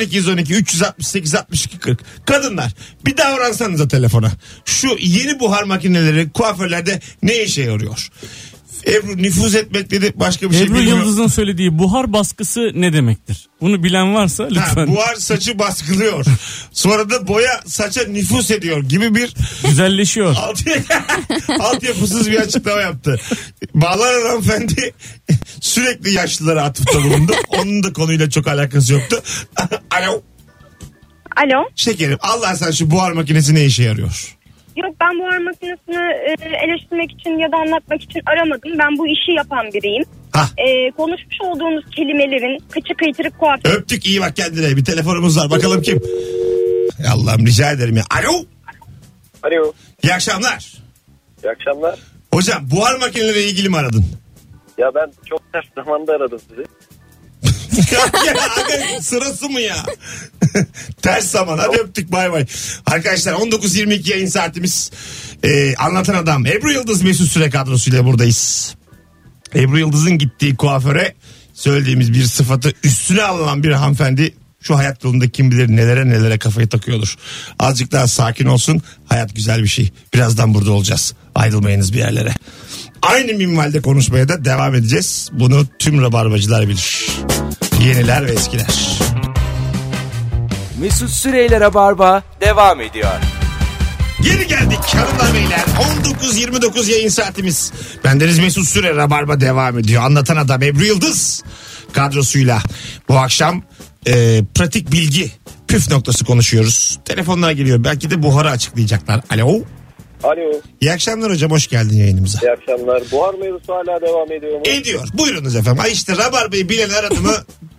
0212 0.00 0.54
368 0.54 1.34
62 1.34 1.78
40. 1.78 2.00
Kadınlar 2.26 2.72
bir 3.06 3.16
davransanıza 3.16 3.88
telefona. 3.88 4.32
Şu 4.64 4.96
yeni 5.00 5.40
buhar 5.40 5.62
makineleri 5.62 6.30
kuaförlerde 6.32 7.00
ne 7.22 7.42
işe 7.42 7.62
yarıyor? 7.62 8.10
Ebru 8.86 9.16
nüfuz 9.22 9.54
etmek 9.54 9.90
dedi 9.90 10.12
başka 10.16 10.50
bir 10.50 10.56
şey 10.56 10.64
Ebru 10.66 10.74
bilmiyor. 10.74 10.96
Yıldız'ın 10.98 11.26
söylediği 11.26 11.78
buhar 11.78 12.12
baskısı 12.12 12.70
ne 12.74 12.92
demektir? 12.92 13.48
Bunu 13.60 13.82
bilen 13.84 14.14
varsa 14.14 14.44
Ha, 14.44 14.48
lütfen. 14.50 14.86
buhar 14.88 15.14
saçı 15.14 15.58
baskılıyor. 15.58 16.24
Sonra 16.72 17.10
da 17.10 17.28
boya 17.28 17.60
saça 17.66 18.04
nüfus 18.04 18.50
ediyor 18.50 18.82
gibi 18.82 19.14
bir 19.14 19.34
Güzelleşiyor. 19.64 20.36
alt, 20.38 20.60
altyapısız 21.60 22.30
bir 22.30 22.36
açıklama 22.36 22.80
yaptı. 22.80 23.20
Bağlanan 23.74 24.26
hanımefendi 24.28 24.94
sürekli 25.60 26.12
yaşlılara 26.12 26.62
atıfta 26.64 27.04
bulundu. 27.04 27.32
Onun 27.48 27.82
da 27.82 27.92
konuyla 27.92 28.30
çok 28.30 28.46
alakası 28.48 28.92
yoktu. 28.92 29.22
Alo. 29.90 30.22
Alo. 31.36 31.64
Şekerim 31.74 32.18
Allah 32.20 32.56
sen 32.56 32.70
şu 32.70 32.90
buhar 32.90 33.12
makinesi 33.12 33.54
ne 33.54 33.64
işe 33.64 33.82
yarıyor? 33.82 34.35
Yok 34.76 34.94
ben 35.00 35.18
buhar 35.18 35.38
makinesini 35.38 35.96
e, 35.96 36.32
eleştirmek 36.64 37.12
için 37.12 37.38
ya 37.38 37.52
da 37.52 37.56
anlatmak 37.56 38.02
için 38.02 38.20
aramadım. 38.26 38.78
Ben 38.78 38.98
bu 38.98 39.06
işi 39.06 39.32
yapan 39.32 39.66
biriyim. 39.74 40.04
Hah. 40.32 40.48
E, 40.56 40.90
konuşmuş 40.90 41.36
olduğunuz 41.40 41.84
kelimelerin 41.96 42.58
kıçı 42.70 42.94
kıytırık 42.94 43.38
kuaför. 43.38 43.74
Öptük 43.74 44.06
iyi 44.06 44.20
bak 44.20 44.36
kendine. 44.36 44.76
Bir 44.76 44.84
telefonumuz 44.84 45.38
var. 45.38 45.50
Bakalım 45.50 45.82
kim? 45.82 46.02
Allah'ım 47.12 47.46
rica 47.46 47.70
ederim 47.72 47.96
ya. 47.96 48.04
Alo. 48.10 48.44
Alo. 49.42 49.72
İyi 50.02 50.14
akşamlar. 50.14 50.72
İyi 51.44 51.50
akşamlar. 51.50 51.98
Hocam 52.34 52.70
buhar 52.70 52.94
makineleriyle 52.94 53.48
ilgili 53.48 53.68
mi 53.68 53.76
aradın? 53.76 54.04
Ya 54.78 54.94
ben 54.94 55.12
çok 55.28 55.52
ters 55.52 55.64
zamanda 55.74 56.12
aradım 56.12 56.40
sizi. 56.48 56.64
ya, 58.26 59.02
sırası 59.02 59.48
mı 59.48 59.60
ya? 59.60 59.76
Ters 61.02 61.30
zaman. 61.30 61.58
Hadi 61.58 61.76
öptük 61.76 62.12
bay 62.12 62.32
bay. 62.32 62.46
Arkadaşlar 62.86 63.32
19.22 63.32 64.10
yayın 64.10 64.26
saatimiz. 64.26 64.90
Ee, 65.44 65.74
anlatan 65.74 66.14
adam 66.14 66.46
Ebru 66.46 66.72
Yıldız 66.72 67.02
Mesut 67.02 67.28
Süre 67.28 67.50
kadrosuyla 67.50 68.04
buradayız. 68.04 68.74
Ebru 69.54 69.78
Yıldız'ın 69.78 70.18
gittiği 70.18 70.56
kuaföre 70.56 71.14
söylediğimiz 71.54 72.12
bir 72.12 72.24
sıfatı 72.24 72.72
üstüne 72.84 73.22
alınan 73.22 73.62
bir 73.62 73.70
hanımefendi 73.70 74.34
şu 74.60 74.76
hayat 74.76 75.04
yolunda 75.04 75.28
kim 75.28 75.50
bilir 75.50 75.68
nelere 75.68 76.08
nelere 76.08 76.38
kafayı 76.38 76.68
takıyordur. 76.68 77.16
Azıcık 77.58 77.92
daha 77.92 78.06
sakin 78.06 78.46
olsun. 78.46 78.82
Hayat 79.06 79.36
güzel 79.36 79.62
bir 79.62 79.68
şey. 79.68 79.90
Birazdan 80.14 80.54
burada 80.54 80.72
olacağız. 80.72 81.14
Ayrılmayınız 81.34 81.92
bir 81.92 81.98
yerlere. 81.98 82.34
Aynı 83.02 83.34
minvalde 83.34 83.80
konuşmaya 83.80 84.28
da 84.28 84.44
devam 84.44 84.74
edeceğiz. 84.74 85.28
Bunu 85.32 85.66
tüm 85.78 86.02
rabarbacılar 86.02 86.68
bilir. 86.68 87.06
Yeniler 87.80 88.26
ve 88.26 88.32
eskiler. 88.32 88.96
Mesut 90.80 91.10
Süreyler'e 91.10 91.74
barba 91.74 92.22
devam 92.40 92.80
ediyor. 92.80 93.10
Geri 94.22 94.46
geldik 94.46 94.78
hanımlar 94.78 95.34
beyler. 95.34 95.64
19.29 96.04 96.90
yayın 96.90 97.08
saatimiz. 97.08 97.72
Bendeniz 98.04 98.38
Mesut 98.38 98.68
Süre 98.68 98.96
Rabarba 98.96 99.40
devam 99.40 99.78
ediyor. 99.78 100.02
Anlatan 100.02 100.36
adam 100.36 100.62
Ebru 100.62 100.84
Yıldız 100.84 101.42
kadrosuyla. 101.92 102.58
Bu 103.08 103.18
akşam 103.18 103.62
e, 104.06 104.42
pratik 104.54 104.92
bilgi 104.92 105.30
püf 105.68 105.90
noktası 105.90 106.24
konuşuyoruz. 106.24 106.98
Telefonlar 107.04 107.52
geliyor. 107.52 107.84
Belki 107.84 108.10
de 108.10 108.22
buharı 108.22 108.50
açıklayacaklar. 108.50 109.20
Alo. 109.30 109.62
Alo. 110.22 110.60
İyi 110.80 110.92
akşamlar 110.92 111.32
hocam 111.32 111.50
hoş 111.50 111.66
geldin 111.68 111.96
yayınımıza. 111.96 112.38
İyi 112.42 112.50
akşamlar. 112.50 113.02
Buhar 113.12 113.34
mevzusu 113.34 113.72
hala 113.74 114.00
devam 114.00 114.32
ediyor 114.32 114.52
mu? 114.54 114.62
Ediyor. 114.64 115.08
Buyurunuz 115.14 115.56
efendim. 115.56 115.82
Ay 115.84 115.92
işte 115.92 116.16
Rabarba'yı 116.16 116.68
bilen 116.68 116.90
aradı 116.90 117.20
mı 117.20 117.32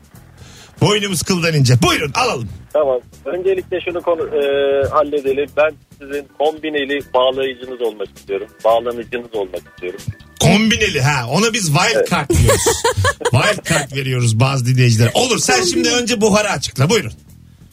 boynumuz 0.81 1.24
kıldan 1.24 1.53
ince. 1.53 1.74
Buyurun 1.84 2.12
alalım. 2.15 2.50
Tamam. 2.74 3.00
Öncelikle 3.25 3.79
şunu 3.81 4.01
konu, 4.01 4.22
e, 4.22 4.41
halledelim. 4.89 5.50
Ben 5.57 5.72
sizin 6.01 6.27
kombineli 6.39 7.00
bağlayıcınız 7.13 7.81
olmak 7.81 8.07
istiyorum. 8.17 8.48
Bağlanıcınız 8.63 9.36
olmak 9.36 9.62
istiyorum. 9.74 10.00
Kombineli 10.41 11.01
ha. 11.01 11.27
Ona 11.29 11.53
biz 11.53 11.65
wild 11.74 12.10
card 12.12 12.29
diyoruz. 12.29 12.63
wild 13.31 13.69
card 13.69 13.96
veriyoruz 13.96 14.39
bazı 14.39 14.65
dinleyicilere. 14.65 15.12
Olur 15.13 15.38
sen 15.38 15.63
şimdi 15.63 15.89
önce 15.89 16.22
buharı 16.22 16.50
açıkla. 16.50 16.89
Buyurun. 16.89 17.12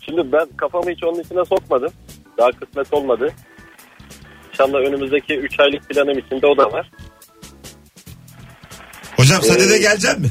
Şimdi 0.06 0.32
ben 0.32 0.46
kafamı 0.56 0.90
hiç 0.90 1.04
onun 1.04 1.20
içine 1.20 1.44
sokmadım. 1.44 1.92
Daha 2.38 2.50
kısmet 2.50 2.92
olmadı. 2.94 3.32
İnşallah 4.52 4.78
önümüzdeki 4.78 5.34
3 5.34 5.61
aylık 5.61 5.88
planım 5.88 6.18
içinde 6.18 6.46
o 6.46 6.56
da 6.56 6.73
var. 6.73 6.90
Hocam 9.16 9.42
sen 9.42 9.54
Ee, 9.54 9.70
de 9.70 9.78
gelecek 9.78 10.18
mi? 10.18 10.30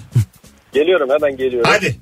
Geliyorum 0.73 1.09
hemen 1.09 1.37
geliyorum. 1.37 1.69
Hadi. 1.73 1.95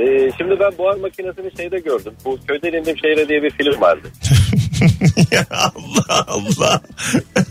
E, 0.00 0.30
şimdi 0.38 0.60
ben 0.60 0.78
buhar 0.78 0.96
makinesini 0.96 1.56
şeyde 1.56 1.78
gördüm. 1.78 2.12
Bu 2.24 2.38
Köyden 2.48 2.78
İndim 2.78 2.98
Şehre 2.98 3.28
diye 3.28 3.42
bir 3.42 3.50
film 3.50 3.80
vardı. 3.80 4.08
ya 5.30 5.46
Allah 5.50 6.24
Allah. 6.28 6.82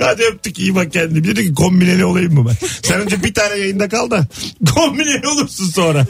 Hadi 0.02 0.24
öptük 0.24 0.60
iyi 0.60 0.76
bak 0.76 0.94
kendine. 0.94 1.24
Dedi 1.24 1.48
ki 1.48 1.54
kombineli 1.54 2.06
olayım 2.06 2.34
mı 2.34 2.50
ben? 2.50 2.68
Sen 2.84 3.02
önce 3.02 3.24
bir 3.24 3.34
tane 3.34 3.56
yayında 3.56 3.90
kal 3.90 4.12
da 4.12 4.28
kombineli 4.76 5.28
olursun 5.28 5.66
sonra. 5.66 6.06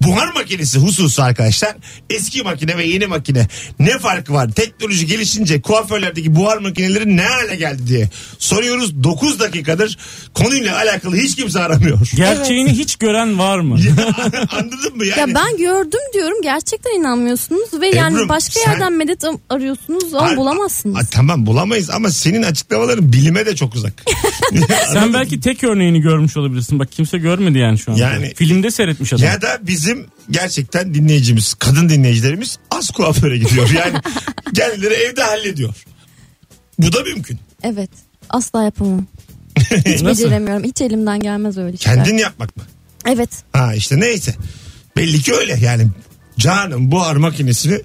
Buhar 0.00 0.32
makinesi 0.34 0.78
hususu 0.78 1.22
arkadaşlar. 1.22 1.74
Eski 2.10 2.42
makine 2.42 2.76
ve 2.78 2.84
yeni 2.86 3.06
makine. 3.06 3.48
Ne 3.78 3.98
farkı 3.98 4.32
var? 4.34 4.50
Teknoloji 4.52 5.06
gelişince 5.06 5.60
kuaförlerdeki 5.62 6.34
buhar 6.36 6.56
makineleri 6.58 7.16
ne 7.16 7.22
hale 7.24 7.56
geldi 7.56 7.82
diye 7.88 8.08
soruyoruz. 8.38 9.04
9 9.04 9.40
dakikadır 9.40 9.98
konuyla 10.34 10.76
alakalı 10.76 11.16
hiç 11.16 11.36
kimse 11.36 11.60
aramıyor. 11.60 11.98
Gerçeğini 12.16 12.70
hiç 12.70 12.96
gören 12.96 13.38
var 13.38 13.58
mı? 13.58 13.78
Anladın 14.52 14.96
mı? 14.96 15.06
Yani, 15.06 15.30
Ya 15.30 15.34
ben 15.34 15.56
gördüm 15.56 16.00
diyorum 16.14 16.42
gerçekten 16.42 16.90
inanmıyorsunuz 17.00 17.80
ve 17.80 17.88
yani 17.88 18.14
Ebru'm, 18.16 18.28
başka 18.28 18.60
sen- 18.60 18.70
yerden 18.70 18.92
medet 18.92 19.22
arıyorsunuz 19.50 20.14
ama 20.14 20.26
Ay- 20.26 20.36
bulamazsınız. 20.62 20.96
Ay, 20.96 21.02
tamam 21.10 21.46
bulamayız 21.46 21.90
ama 21.90 22.10
senin 22.10 22.42
açıklamaların 22.42 23.12
bilime 23.12 23.46
de 23.46 23.56
çok 23.56 23.74
uzak. 23.74 24.04
Sen 24.92 25.14
belki 25.14 25.40
tek 25.40 25.64
örneğini 25.64 26.00
görmüş 26.00 26.36
olabilirsin. 26.36 26.78
Bak 26.78 26.92
kimse 26.92 27.18
görmedi 27.18 27.58
yani 27.58 27.78
şu 27.78 27.92
an. 27.92 27.96
Yani- 27.96 28.34
Filmde 28.34 28.70
seyretmiş 28.70 29.12
adam. 29.12 29.24
Ya 29.24 29.42
da 29.42 29.58
bizim 29.62 30.06
gerçekten 30.30 30.94
dinleyicimiz, 30.94 31.54
kadın 31.54 31.88
dinleyicilerimiz 31.88 32.58
az 32.70 32.90
kuaföre 32.90 33.38
gidiyor. 33.38 33.70
Yani 33.70 33.98
kendileri 34.54 34.94
evde 34.94 35.22
hallediyor. 35.22 35.74
Bu 36.78 36.92
da 36.92 37.02
mümkün. 37.02 37.38
Evet 37.62 37.90
asla 38.30 38.62
yapamam. 38.62 39.06
Hiç 39.86 40.04
beceremiyorum. 40.04 40.64
Hiç 40.64 40.80
elimden 40.80 41.20
gelmez 41.20 41.58
öyle 41.58 41.76
şeyler. 41.76 42.04
Kendin 42.04 42.18
yapmak 42.18 42.56
mı? 42.56 42.62
Evet. 43.06 43.30
Ha 43.52 43.74
işte 43.74 44.00
neyse. 44.00 44.34
Belli 44.96 45.22
ki 45.22 45.34
öyle 45.34 45.58
yani. 45.62 45.86
Canım 46.38 46.90
buhar 46.90 47.16
makinesini 47.16 47.80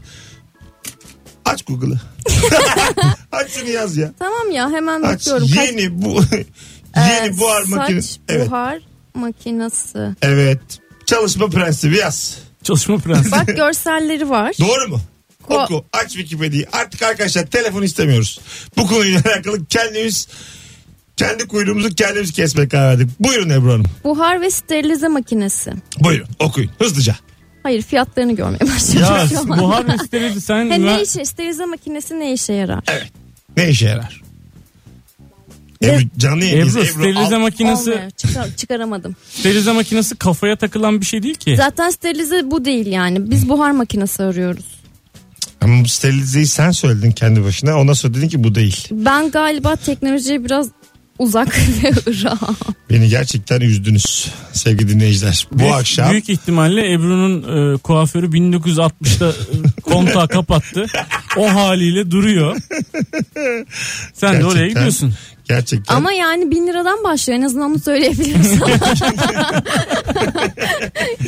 aç 1.48 1.66
Google'ı. 1.66 2.00
aç 3.32 3.52
şunu 3.52 3.70
yaz 3.70 3.98
ya. 3.98 4.12
Tamam 4.20 4.52
ya 4.52 4.70
hemen 4.72 5.02
Aç 5.02 5.20
bakıyorum. 5.20 5.48
Kaç- 5.48 5.56
yeni 5.68 6.02
bu 6.02 6.22
yeni 6.98 7.28
Ee, 7.36 7.38
buhar 7.40 7.64
makinesi. 7.68 8.08
Saç 8.14 8.20
Evet. 8.30 8.48
buhar 8.52 8.80
makinesi. 9.14 10.00
Evet. 10.22 10.60
Çalışma 11.06 11.50
prensibi 11.50 11.98
yaz. 11.98 12.38
Çalışma 12.64 12.98
prensi. 12.98 13.32
Bak 13.32 13.48
görselleri 13.48 14.30
var. 14.30 14.54
Doğru 14.60 14.88
mu? 14.90 15.02
Ko- 15.50 15.64
Oku. 15.64 15.86
Aç 15.94 16.12
Wikipedia'yı. 16.14 16.66
Artık 16.72 17.02
arkadaşlar 17.04 17.46
telefon 17.46 17.82
istemiyoruz. 17.82 18.40
Bu 18.78 18.88
konuyla 18.88 19.22
alakalı 19.26 19.66
kendimiz 19.66 20.28
kendi 21.18 21.48
kuyruğumuzu 21.48 21.96
kendimiz 21.96 22.32
kesmeye 22.32 22.68
karar 22.70 22.90
verdik. 22.90 23.10
Buyurun 23.20 23.50
Ebru 23.50 23.72
Hanım. 23.74 23.86
Buhar 24.04 24.42
ve 24.42 24.52
sterilize 24.52 25.08
makinesi. 25.08 25.74
Buyurun 26.00 26.28
okuyun 26.40 26.72
hızlıca. 26.80 27.16
Hayır 27.68 27.82
fiyatlarını 27.82 28.36
görmeye 28.36 28.60
başladım 28.60 29.02
ya 29.02 29.28
şu 29.28 29.40
an. 29.40 29.60
buhar 29.60 29.98
sterilize 30.06 30.40
sen 30.42 30.72
He, 30.72 30.82
ne 30.82 31.02
işe, 31.04 31.26
sterilize 31.26 31.66
makinesi 31.66 32.20
ne 32.20 32.34
işe 32.34 32.54
yarar? 32.54 32.84
Ne 33.58 33.70
işe 33.70 33.86
yarar? 33.88 34.22
Ebru, 35.84 36.02
canlı 36.18 36.44
yayındayız. 36.44 36.76
Ebru, 36.76 36.84
Ebru, 36.86 36.92
sterilize 36.94 37.36
al- 37.36 37.40
makinesi 37.40 37.92
Olmuyor. 37.92 38.10
Çıkar- 38.12 38.56
çıkaramadım. 38.56 39.16
sterilize 39.30 39.72
makinesi 39.72 40.16
kafaya 40.16 40.56
takılan 40.56 41.02
bir 41.02 41.06
şey 41.06 41.24
değil 41.24 41.36
ki. 41.36 41.56
Zaten 41.58 41.90
sterilize 41.90 42.52
bu 42.52 42.66
değil 42.66 42.86
yani. 42.88 43.32
Biz 43.32 43.50
buhar 43.50 43.72
makinesi 43.72 44.24
arıyoruz. 44.24 44.66
Ama 45.62 45.86
sterilizeyi 45.88 46.48
sen 46.48 46.72
söyledin 46.72 47.12
kendi 47.12 47.44
başına. 47.44 47.80
Ondan 47.80 47.94
sonra 47.94 48.14
dedin 48.14 48.28
ki 48.30 48.44
bu 48.44 48.56
değil. 48.56 48.88
Ben 48.92 49.32
galiba 49.32 49.76
teknolojiye 49.76 50.46
biraz 50.46 50.68
uzak 51.20 51.60
ve 51.84 51.92
ırak. 52.12 52.40
Beni 52.90 53.10
gerçekten 53.10 53.62
üzdünüz 53.62 54.28
sevgili 54.54 54.90
dinleyiciler. 54.90 55.48
Bu 55.52 55.60
büyük, 55.60 55.74
akşam 55.74 56.12
büyük 56.12 56.30
ihtimalle 56.30 56.94
Ebru'nun 56.94 57.74
e, 57.74 57.78
kuaförü 57.78 58.28
1960'da 58.30 59.30
e, 59.30 59.82
kontağı 59.82 60.28
kapattı. 60.28 60.86
O 61.38 61.54
haliyle 61.54 62.12
duruyor. 62.12 62.58
Sen 64.14 64.40
de 64.42 64.46
oraya 64.46 64.68
Gerçekten. 64.68 64.68
gidiyorsun. 64.70 65.14
Gerçekten 65.50 65.96
Ama 65.96 66.12
yani 66.12 66.52
bin 66.52 66.68
liradan 66.68 67.04
başlıyor 67.04 67.40
en 67.40 67.44
azından 67.44 67.72
onu 67.72 67.80
söyleyebilirim 67.80 68.44
sana. 68.44 68.98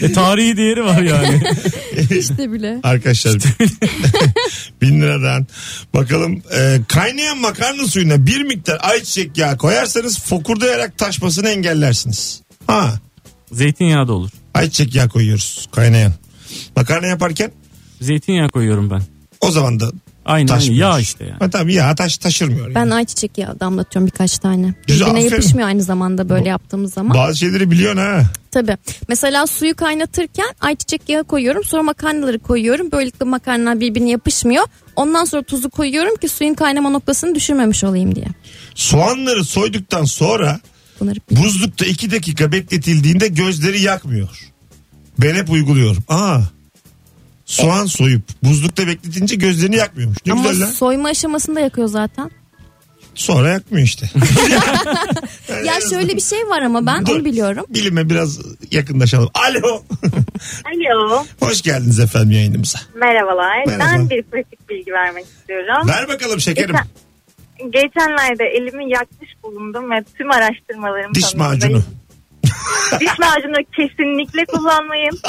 E, 0.01 0.11
tarihi 0.13 0.57
değeri 0.57 0.83
var 0.83 1.01
yani. 1.01 1.41
işte 2.19 2.51
bile. 2.51 2.79
Arkadaşlar 2.83 3.33
bin 4.81 5.01
liradan 5.01 5.47
bakalım 5.93 6.41
e, 6.57 6.79
kaynayan 6.87 7.37
makarna 7.37 7.87
suyuna 7.87 8.25
bir 8.25 8.43
miktar 8.43 8.77
ayçiçek 8.81 9.37
yağı 9.37 9.57
koyarsanız 9.57 10.19
fokurdayarak 10.19 10.97
taşmasını 10.97 11.49
engellersiniz. 11.49 12.41
Ha 12.67 12.93
Zeytinyağı 13.51 14.07
da 14.07 14.13
olur. 14.13 14.29
ayçiçek 14.53 14.95
yağı 14.95 15.09
koyuyoruz 15.09 15.69
kaynayan. 15.71 16.13
Makarna 16.75 17.07
yaparken 17.07 17.51
Zeytinyağı 18.01 18.49
koyuyorum 18.49 18.89
ben. 18.91 19.01
o 19.41 19.51
zaman 19.51 19.79
da 19.79 19.91
Aynen 20.29 20.47
taşmıyor. 20.47 20.91
yağ 20.91 20.99
işte 20.99 21.23
yani. 21.25 21.39
Ha, 21.39 21.49
tabii 21.49 21.73
yağ 21.73 21.95
taş, 21.95 22.17
taşırmıyor. 22.17 22.75
Ben 22.75 22.79
yani. 22.79 22.93
ayçiçek 22.93 23.37
yağı 23.37 23.59
damlatıyorum 23.59 24.07
birkaç 24.07 24.39
tane. 24.39 24.73
Güzel, 24.87 25.05
Birbirine 25.07 25.19
aferin. 25.19 25.35
yapışmıyor 25.35 25.67
aynı 25.67 25.83
zamanda 25.83 26.29
böyle 26.29 26.49
yaptığımız 26.49 26.93
zaman. 26.93 27.17
Bazı 27.17 27.37
şeyleri 27.37 27.71
biliyorsun 27.71 27.97
ha. 28.01 28.23
Tabii. 28.51 28.77
Mesela 29.07 29.47
suyu 29.47 29.75
kaynatırken 29.75 30.47
ayçiçek 30.61 31.09
yağı 31.09 31.23
koyuyorum. 31.23 31.63
Sonra 31.63 31.83
makarnaları 31.83 32.39
koyuyorum. 32.39 32.91
Böylelikle 32.91 33.25
makarnalar 33.25 33.79
birbirine 33.79 34.09
yapışmıyor. 34.09 34.63
Ondan 34.95 35.25
sonra 35.25 35.43
tuzu 35.43 35.69
koyuyorum 35.69 36.15
ki 36.15 36.29
suyun 36.29 36.53
kaynama 36.53 36.89
noktasını 36.89 37.35
düşürmemiş 37.35 37.83
olayım 37.83 38.15
diye. 38.15 38.27
Soğanları 38.75 39.43
soyduktan 39.45 40.03
sonra 40.03 40.59
Bunları 40.99 41.19
buzlukta 41.31 41.85
2 41.85 42.11
dakika 42.11 42.51
bekletildiğinde 42.51 43.27
gözleri 43.27 43.81
yakmıyor. 43.81 44.29
Ben 45.19 45.35
hep 45.35 45.49
uyguluyorum. 45.49 46.03
Aa. 46.09 46.39
Soğan 47.49 47.85
soyup 47.85 48.21
buzlukta 48.43 48.87
bekletince 48.87 49.35
gözlerini 49.35 49.75
yakmıyormuş. 49.75 50.17
Ne 50.25 50.33
Ama 50.33 50.49
güzel 50.49 50.67
lan. 50.67 50.71
soyma 50.71 51.09
aşamasında 51.09 51.59
yakıyor 51.59 51.87
zaten. 51.87 52.31
Sonra 53.15 53.49
yakmıyor 53.49 53.85
işte. 53.85 54.09
Ya 55.65 55.73
şöyle 55.89 56.15
bir 56.15 56.21
şey 56.21 56.39
var 56.39 56.61
ama 56.61 56.85
ben 56.85 57.05
Dur. 57.05 57.15
onu 57.15 57.25
biliyorum. 57.25 57.65
Bilime 57.69 58.09
biraz 58.09 58.39
yakınlaşalım. 58.71 59.29
Alo. 59.33 59.83
Alo. 60.89 61.25
Hoş 61.39 61.61
geldiniz 61.61 61.99
efendim 61.99 62.31
yayınımıza. 62.31 62.79
Merhabalar. 62.95 63.65
Merhaba. 63.67 63.83
Ben 63.83 64.09
bir 64.09 64.23
pratik 64.23 64.69
bilgi 64.69 64.91
vermek 64.91 65.25
istiyorum. 65.25 65.87
Ver 65.87 66.07
bakalım 66.07 66.39
şekerim. 66.39 66.75
Geçen, 66.75 67.71
geçenlerde 67.71 68.43
elimi 68.43 68.91
yakmış 68.91 69.29
bulundum 69.43 69.91
ve 69.91 70.03
tüm 70.17 70.31
araştırmalarım 70.31 71.13
Diş 71.13 71.25
sonucunda 71.25 71.47
macunu. 71.49 71.83
Diş 72.99 73.19
macunu 73.19 73.65
kesinlikle 73.75 74.45
kullanmayın. 74.45 75.19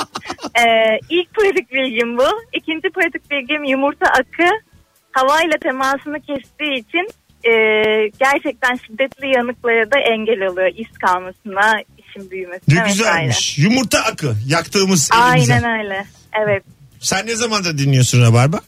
Ee, 0.59 0.99
ilk 1.09 1.35
pratik 1.35 1.73
bilgim 1.73 2.19
bu. 2.19 2.27
İkinci 2.53 2.91
pratik 2.91 3.31
bilgim 3.31 3.65
yumurta 3.65 4.07
akı 4.07 4.51
havayla 5.13 5.59
temasını 5.63 6.21
kestiği 6.21 6.75
için 6.79 7.11
e, 7.45 7.53
gerçekten 8.19 8.75
şiddetli 8.87 9.29
yanıklara 9.29 9.91
da 9.91 9.99
engel 9.99 10.47
oluyor. 10.47 10.71
İz 10.77 10.99
kalmasına, 10.99 11.83
işin 11.99 12.31
büyümesine 12.31 12.85
Ne 12.85 12.89
güzelmiş. 12.89 13.59
Yumurta 13.59 13.99
akı 13.99 14.35
yaktığımız 14.47 15.11
elimize. 15.15 15.55
Aynen 15.55 15.79
öyle. 15.79 16.07
Evet. 16.45 16.63
Sen 17.01 17.27
ne 17.27 17.37
zamandır 17.37 17.79
dinliyorsun 17.79 18.23
Rabarba? 18.23 18.61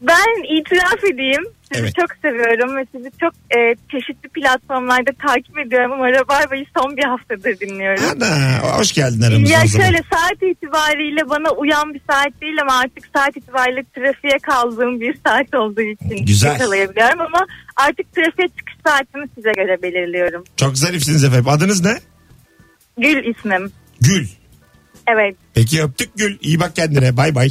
Ben 0.00 0.56
itiraf 0.58 1.04
edeyim. 1.04 1.44
Sizi 1.72 1.84
Evet. 1.84 1.94
çok 2.00 2.10
seviyorum 2.22 2.76
ve 2.76 2.86
sizi 2.96 3.10
çok 3.20 3.32
e, 3.56 3.58
çeşitli 3.90 4.28
platformlarda 4.28 5.10
takip 5.26 5.58
ediyorum 5.58 5.92
ama 5.92 6.08
Rabarba'yı 6.12 6.64
son 6.78 6.96
bir 6.96 7.04
haftadır 7.04 7.60
dinliyorum. 7.60 8.04
Ana 8.16 8.58
hoş 8.78 8.92
geldin 8.92 9.22
aramıza 9.22 9.52
Ya 9.54 9.66
şöyle 9.66 10.00
saat 10.12 10.42
itibariyle 10.42 11.28
bana 11.28 11.50
uyan 11.50 11.94
bir 11.94 12.00
saat 12.10 12.40
değil 12.40 12.56
ama 12.62 12.78
artık 12.78 13.04
saat 13.16 13.36
itibariyle 13.36 13.84
trafiğe 13.94 14.38
kaldığım 14.42 15.00
bir 15.00 15.16
saat 15.26 15.54
olduğu 15.54 15.80
için 15.82 16.26
Güzel. 16.26 16.52
yakalayabiliyorum 16.52 17.20
ama 17.20 17.46
artık 17.76 18.14
trafiğe 18.14 18.48
çıkış 18.48 18.74
saatimi 18.86 19.26
size 19.34 19.52
göre 19.52 19.82
belirliyorum. 19.82 20.44
Çok 20.56 20.78
zarifsiniz 20.78 21.24
efendim. 21.24 21.48
Adınız 21.48 21.84
ne? 21.84 21.94
Gül 22.98 23.24
ismim. 23.34 23.72
Gül. 24.00 24.26
Evet. 25.06 25.36
Peki 25.54 25.82
öptük 25.82 26.10
Gül. 26.16 26.38
İyi 26.42 26.60
bak 26.60 26.76
kendine. 26.76 27.16
Bay 27.16 27.34
bay. 27.34 27.50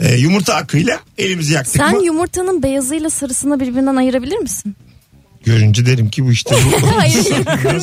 Ee, 0.00 0.14
yumurta 0.14 0.54
akıyla 0.54 1.00
elimizi 1.18 1.52
yaktık 1.54 1.76
Sen 1.76 1.96
mı? 1.96 2.04
yumurtanın 2.04 2.62
beyazıyla 2.62 3.10
sarısını 3.10 3.60
birbirinden 3.60 3.96
ayırabilir 3.96 4.36
misin? 4.38 4.76
Görünce 5.44 5.86
derim 5.86 6.10
ki 6.10 6.24
bu 6.24 6.32
işte 6.32 6.56
bu. 6.82 6.96
Hayır. 6.98 7.24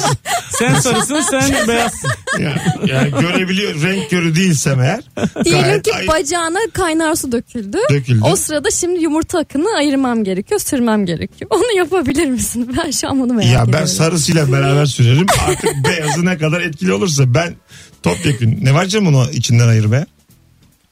Sen 0.60 0.74
sarısın 0.80 1.22
sen 1.30 1.54
beyazsın. 1.68 2.10
ya, 2.40 2.56
ya 2.88 3.08
görebiliyor. 3.08 3.82
Renk 3.84 4.10
körü 4.10 4.36
değilsem 4.36 4.82
eğer. 4.82 5.00
Diyelim 5.46 5.62
gayet 5.62 5.84
ki 5.84 5.94
ay- 5.96 6.08
bacağına 6.08 6.60
kaynar 6.74 7.16
su 7.16 7.32
döküldü. 7.32 7.78
Döküldü. 7.90 8.20
O 8.24 8.36
sırada 8.36 8.72
şimdi 8.72 9.04
yumurta 9.04 9.40
akını 9.40 9.78
ayırmam 9.78 10.24
gerekiyor, 10.24 10.60
sürmem 10.60 11.06
gerekiyor. 11.06 11.52
Onu 11.54 11.78
yapabilir 11.78 12.26
misin? 12.26 12.76
Ben 12.78 12.92
şu 12.92 13.10
an 13.10 13.20
bunu 13.20 13.34
merak 13.34 13.46
Ya 13.46 13.52
ediyorum. 13.52 13.74
ben 13.74 13.86
sarısıyla 13.86 14.52
beraber 14.52 14.86
sürerim. 14.86 15.26
Artık 15.48 15.72
beyazı 15.88 16.26
ne 16.26 16.38
kadar 16.38 16.62
etkili 16.62 16.94
olursa 16.94 17.34
ben 17.34 17.56
topyekun. 18.04 18.58
Ne 18.62 18.74
var 18.74 18.86
canım 18.86 19.08
onu 19.08 19.32
içinden 19.32 19.68
ayırmaya? 19.68 20.06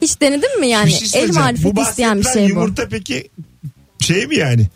Hiç 0.02 0.22
denedin 0.22 0.60
mi 0.60 0.68
yani? 0.68 0.88
Bir 0.88 0.92
şey 0.92 1.22
El 1.24 1.34
söyleyeceğim. 1.34 1.76
Bu 1.76 1.82
isteyen 1.82 2.18
bir 2.20 2.26
bahsedilen 2.26 2.48
şey 2.48 2.56
bu. 2.56 2.60
yumurta 2.60 2.88
peki 2.90 3.30
şey 4.00 4.28
mi 4.28 4.36
yani? 4.36 4.68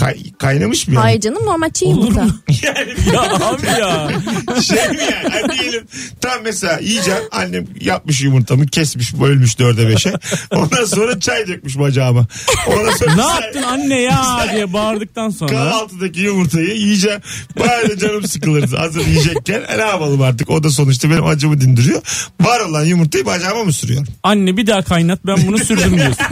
Kay- 0.00 0.32
kaynamış 0.38 0.88
mı 0.88 0.94
yani? 0.94 1.02
Hayır 1.02 1.20
canım 1.20 1.46
normal 1.46 1.70
çiğ 1.70 1.84
Olur 1.86 1.96
yumurta. 2.04 2.24
mu? 2.24 2.32
Yani 2.62 2.88
Ya 3.14 3.22
abi 3.22 3.66
ya. 3.80 4.08
şey 4.62 4.88
mi 4.88 4.96
yani? 5.12 5.28
Hani 5.30 5.58
diyelim 5.60 5.86
tam 6.20 6.32
mesela 6.44 6.78
yiyeceğim 6.78 7.20
annem 7.32 7.66
yapmış 7.80 8.20
yumurtamı 8.22 8.66
kesmiş 8.66 9.20
bölmüş 9.20 9.58
dörde 9.58 9.88
beşe. 9.88 10.12
Ondan 10.50 10.84
sonra 10.84 11.20
çay 11.20 11.48
dökmüş 11.48 11.78
bacağıma. 11.78 12.26
Ondan 12.66 12.90
sonra 12.96 13.14
Ne 13.14 13.22
yaptın 13.22 13.62
anne 13.62 14.00
ya 14.00 14.46
diye 14.52 14.72
bağırdıktan 14.72 15.30
sonra. 15.30 15.52
Kahvaltıdaki 15.52 16.20
yumurtayı 16.20 16.74
yiyeceğim. 16.76 17.20
Bari 17.58 17.98
canım 17.98 18.24
sıkılırdı. 18.26 18.76
Hazır 18.76 19.06
yiyecekken 19.06 19.62
e, 19.68 19.78
ne 19.78 19.82
yapalım 19.84 20.22
artık? 20.22 20.50
O 20.50 20.62
da 20.62 20.70
sonuçta 20.70 21.10
benim 21.10 21.26
acımı 21.26 21.60
dindiriyor. 21.60 22.02
Var 22.40 22.60
olan 22.60 22.84
yumurtayı 22.84 23.26
bacağıma 23.26 23.64
mı 23.64 23.72
sürüyorum? 23.72 24.06
Anne 24.22 24.56
bir 24.56 24.66
daha 24.66 24.82
kaynat 24.82 25.26
ben 25.26 25.46
bunu 25.46 25.58
sürdüm 25.58 25.96
diyorsun. 25.98 26.24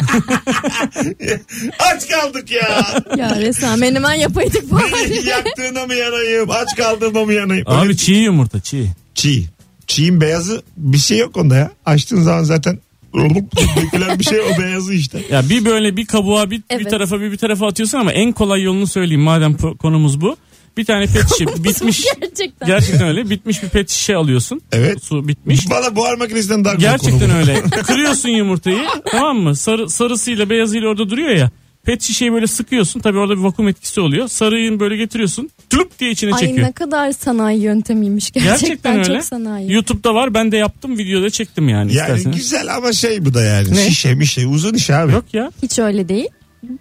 Aç 1.78 2.08
kaldık 2.08 2.50
ya. 2.50 2.86
ya 3.16 3.36
resmen 3.62 3.78
menemen 3.80 4.14
yapaydık 4.14 4.72
bari. 4.72 5.28
Yaktığına 5.28 5.86
mı 5.86 5.94
yanayım? 5.94 6.50
Aç 6.50 6.76
kaldığıma 6.76 7.24
mı 7.24 7.32
yanayım? 7.32 7.64
Öyle 7.68 7.80
Abi 7.80 7.96
çiğ 7.96 8.12
yumurta 8.12 8.60
çiğ. 8.60 8.86
Çiğ. 9.14 9.44
Çiğin 9.86 10.20
beyazı 10.20 10.62
bir 10.76 10.98
şey 10.98 11.18
yok 11.18 11.36
onda 11.36 11.56
ya. 11.56 11.70
Açtığın 11.86 12.22
zaman 12.22 12.42
zaten 12.42 12.78
dökülen 13.14 14.18
bir 14.18 14.24
şey 14.24 14.40
o 14.40 14.62
beyazı 14.62 14.94
işte. 14.94 15.22
Ya 15.30 15.48
bir 15.48 15.64
böyle 15.64 15.96
bir 15.96 16.06
kabuğa 16.06 16.50
bir, 16.50 16.56
bir 16.58 16.64
Evet. 16.70 16.90
tarafa 16.90 17.20
bir 17.20 17.32
bir 17.32 17.36
tarafa 17.36 17.66
atıyorsun 17.66 17.98
ama 17.98 18.12
en 18.12 18.32
kolay 18.32 18.62
yolunu 18.62 18.86
söyleyeyim 18.86 19.22
madem 19.22 19.56
konumuz 19.56 20.20
bu. 20.20 20.36
Bir 20.76 20.84
tane 20.84 21.06
pet 21.06 21.28
şişe 21.28 21.64
bitmiş. 21.64 22.04
Gerçekten. 22.20 22.66
Gerçekten 22.66 23.08
öyle. 23.08 23.30
Bitmiş 23.30 23.62
bir 23.62 23.68
pet 23.68 23.90
şişe 23.90 24.16
alıyorsun. 24.16 24.60
Evet. 24.72 25.04
Su 25.04 25.28
bitmiş. 25.28 25.70
Valla 25.70 25.96
buhar 25.96 26.14
makinesinden 26.14 26.64
daha 26.64 26.74
güzel 26.74 26.90
Gerçekten 26.90 27.30
öyle. 27.30 27.62
Kırıyorsun 27.62 28.28
yumurtayı 28.28 28.82
tamam 29.10 29.36
mı? 29.38 29.56
Sarı, 29.56 29.90
sarısıyla 29.90 30.50
beyazıyla 30.50 30.88
orada 30.88 31.10
duruyor 31.10 31.30
ya. 31.30 31.50
Pet 31.88 32.02
şişeyi 32.02 32.32
böyle 32.32 32.46
sıkıyorsun. 32.46 33.00
Tabii 33.00 33.18
orada 33.18 33.36
bir 33.36 33.42
vakum 33.42 33.68
etkisi 33.68 34.00
oluyor. 34.00 34.28
Sarıyı 34.28 34.80
böyle 34.80 34.96
getiriyorsun. 34.96 35.50
Tulup 35.70 35.98
diye 35.98 36.10
içine 36.10 36.34
Ay 36.34 36.40
çekiyor. 36.40 36.66
ne 36.68 36.72
kadar 36.72 37.12
sanayi 37.12 37.60
yöntemiymiş 37.60 38.30
gerçekten, 38.30 38.58
Gerçekten 38.60 38.92
öyle. 38.98 39.04
çok 39.04 39.24
sanayi. 39.24 39.72
YouTube'da 39.72 40.14
var. 40.14 40.34
Ben 40.34 40.52
de 40.52 40.56
yaptım. 40.56 40.98
Videoda 40.98 41.30
çektim 41.30 41.68
yani. 41.68 41.94
Yani 41.94 42.06
isterseniz. 42.10 42.36
güzel 42.36 42.74
ama 42.76 42.92
şey 42.92 43.24
bu 43.24 43.34
da 43.34 43.42
yani. 43.44 43.70
Ne? 43.70 43.90
Şişe 43.90 44.14
mi 44.14 44.26
şey 44.26 44.44
uzun 44.44 44.74
iş 44.74 44.90
abi. 44.90 45.12
Yok 45.12 45.24
ya. 45.32 45.50
Hiç 45.62 45.78
öyle 45.78 46.08
değil. 46.08 46.28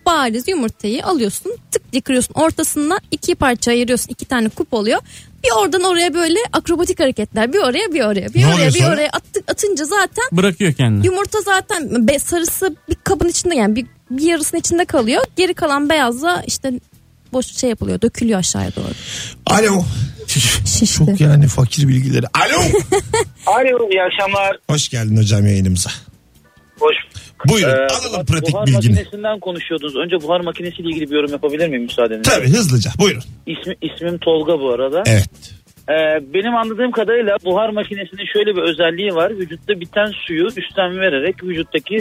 Bariz 0.05 0.47
yumurtayı 0.47 1.05
alıyorsun 1.05 1.51
tık 1.71 1.91
diye 1.91 2.01
kırıyorsun 2.01 2.33
ortasından 2.33 2.99
iki 3.11 3.35
parça 3.35 3.71
ayırıyorsun 3.71 4.09
iki 4.09 4.25
tane 4.25 4.49
kup 4.49 4.73
oluyor. 4.73 4.99
Bir 5.43 5.49
oradan 5.63 5.83
oraya 5.83 6.13
böyle 6.13 6.39
akrobatik 6.53 6.99
hareketler 6.99 7.53
bir 7.53 7.57
oraya 7.59 7.93
bir 7.93 8.01
oraya 8.01 8.33
bir 8.33 8.41
Ne 8.41 8.47
oraya 8.47 8.67
bir 8.67 8.71
sonra? 8.79 8.93
oraya 8.93 9.09
attık, 9.09 9.51
atınca 9.51 9.85
zaten 9.85 10.25
Bırakıyor 10.31 10.73
kendini. 10.73 11.05
yumurta 11.05 11.41
zaten 11.41 12.07
be, 12.07 12.19
sarısı 12.19 12.75
bir 12.89 12.95
kabın 13.03 13.27
içinde 13.29 13.55
yani 13.55 13.75
bir, 13.75 13.85
bir 14.11 14.23
yarısının 14.23 14.59
içinde 14.59 14.85
kalıyor. 14.85 15.23
Geri 15.35 15.53
kalan 15.53 15.89
beyazla 15.89 16.43
işte 16.47 16.71
boş 17.33 17.45
şey 17.45 17.69
yapılıyor 17.69 18.01
dökülüyor 18.01 18.39
aşağıya 18.39 18.75
doğru. 18.75 18.91
Alo. 19.45 19.83
Şişti. 20.65 20.85
Çok 20.93 21.21
yani 21.21 21.47
fakir 21.47 21.87
bilgileri. 21.87 22.25
Alo. 22.33 22.61
Alo 23.45 23.89
iyi 23.91 24.01
akşamlar. 24.03 24.57
Hoş 24.69 24.89
geldin 24.89 25.17
hocam 25.17 25.45
yayınımıza. 25.45 25.89
Hoş. 26.79 26.95
Buyurun 27.47 27.71
Ee, 27.71 27.75
alalım 27.75 28.25
pratik 28.25 28.53
buhar 28.53 28.65
bilgini. 28.67 28.75
makinesinden 28.93 29.39
konuşuyordunuz. 29.39 29.95
Önce 29.95 30.15
buhar 30.27 30.39
makinesiyle 30.39 30.89
ilgili 30.89 31.09
bir 31.11 31.15
yorum 31.15 31.31
yapabilir 31.31 31.67
miyim 31.67 31.83
müsaadenizle? 31.83 32.31
Tabii 32.31 32.49
hızlıca 32.49 32.91
buyurun. 32.99 33.23
İsmi, 33.47 33.75
ismim 33.81 34.17
Tolga 34.17 34.59
bu 34.59 34.73
arada. 34.73 35.03
Evet. 35.05 35.29
Ee, 35.89 35.93
benim 36.33 36.55
anladığım 36.55 36.91
kadarıyla 36.91 37.35
buhar 37.45 37.69
makinesinin 37.69 38.25
şöyle 38.33 38.55
bir 38.55 38.61
özelliği 38.61 39.15
var. 39.15 39.31
Vücutta 39.31 39.79
biten 39.79 40.11
suyu 40.27 40.45
üstten 40.47 40.99
vererek 40.99 41.43
vücuttaki 41.43 41.97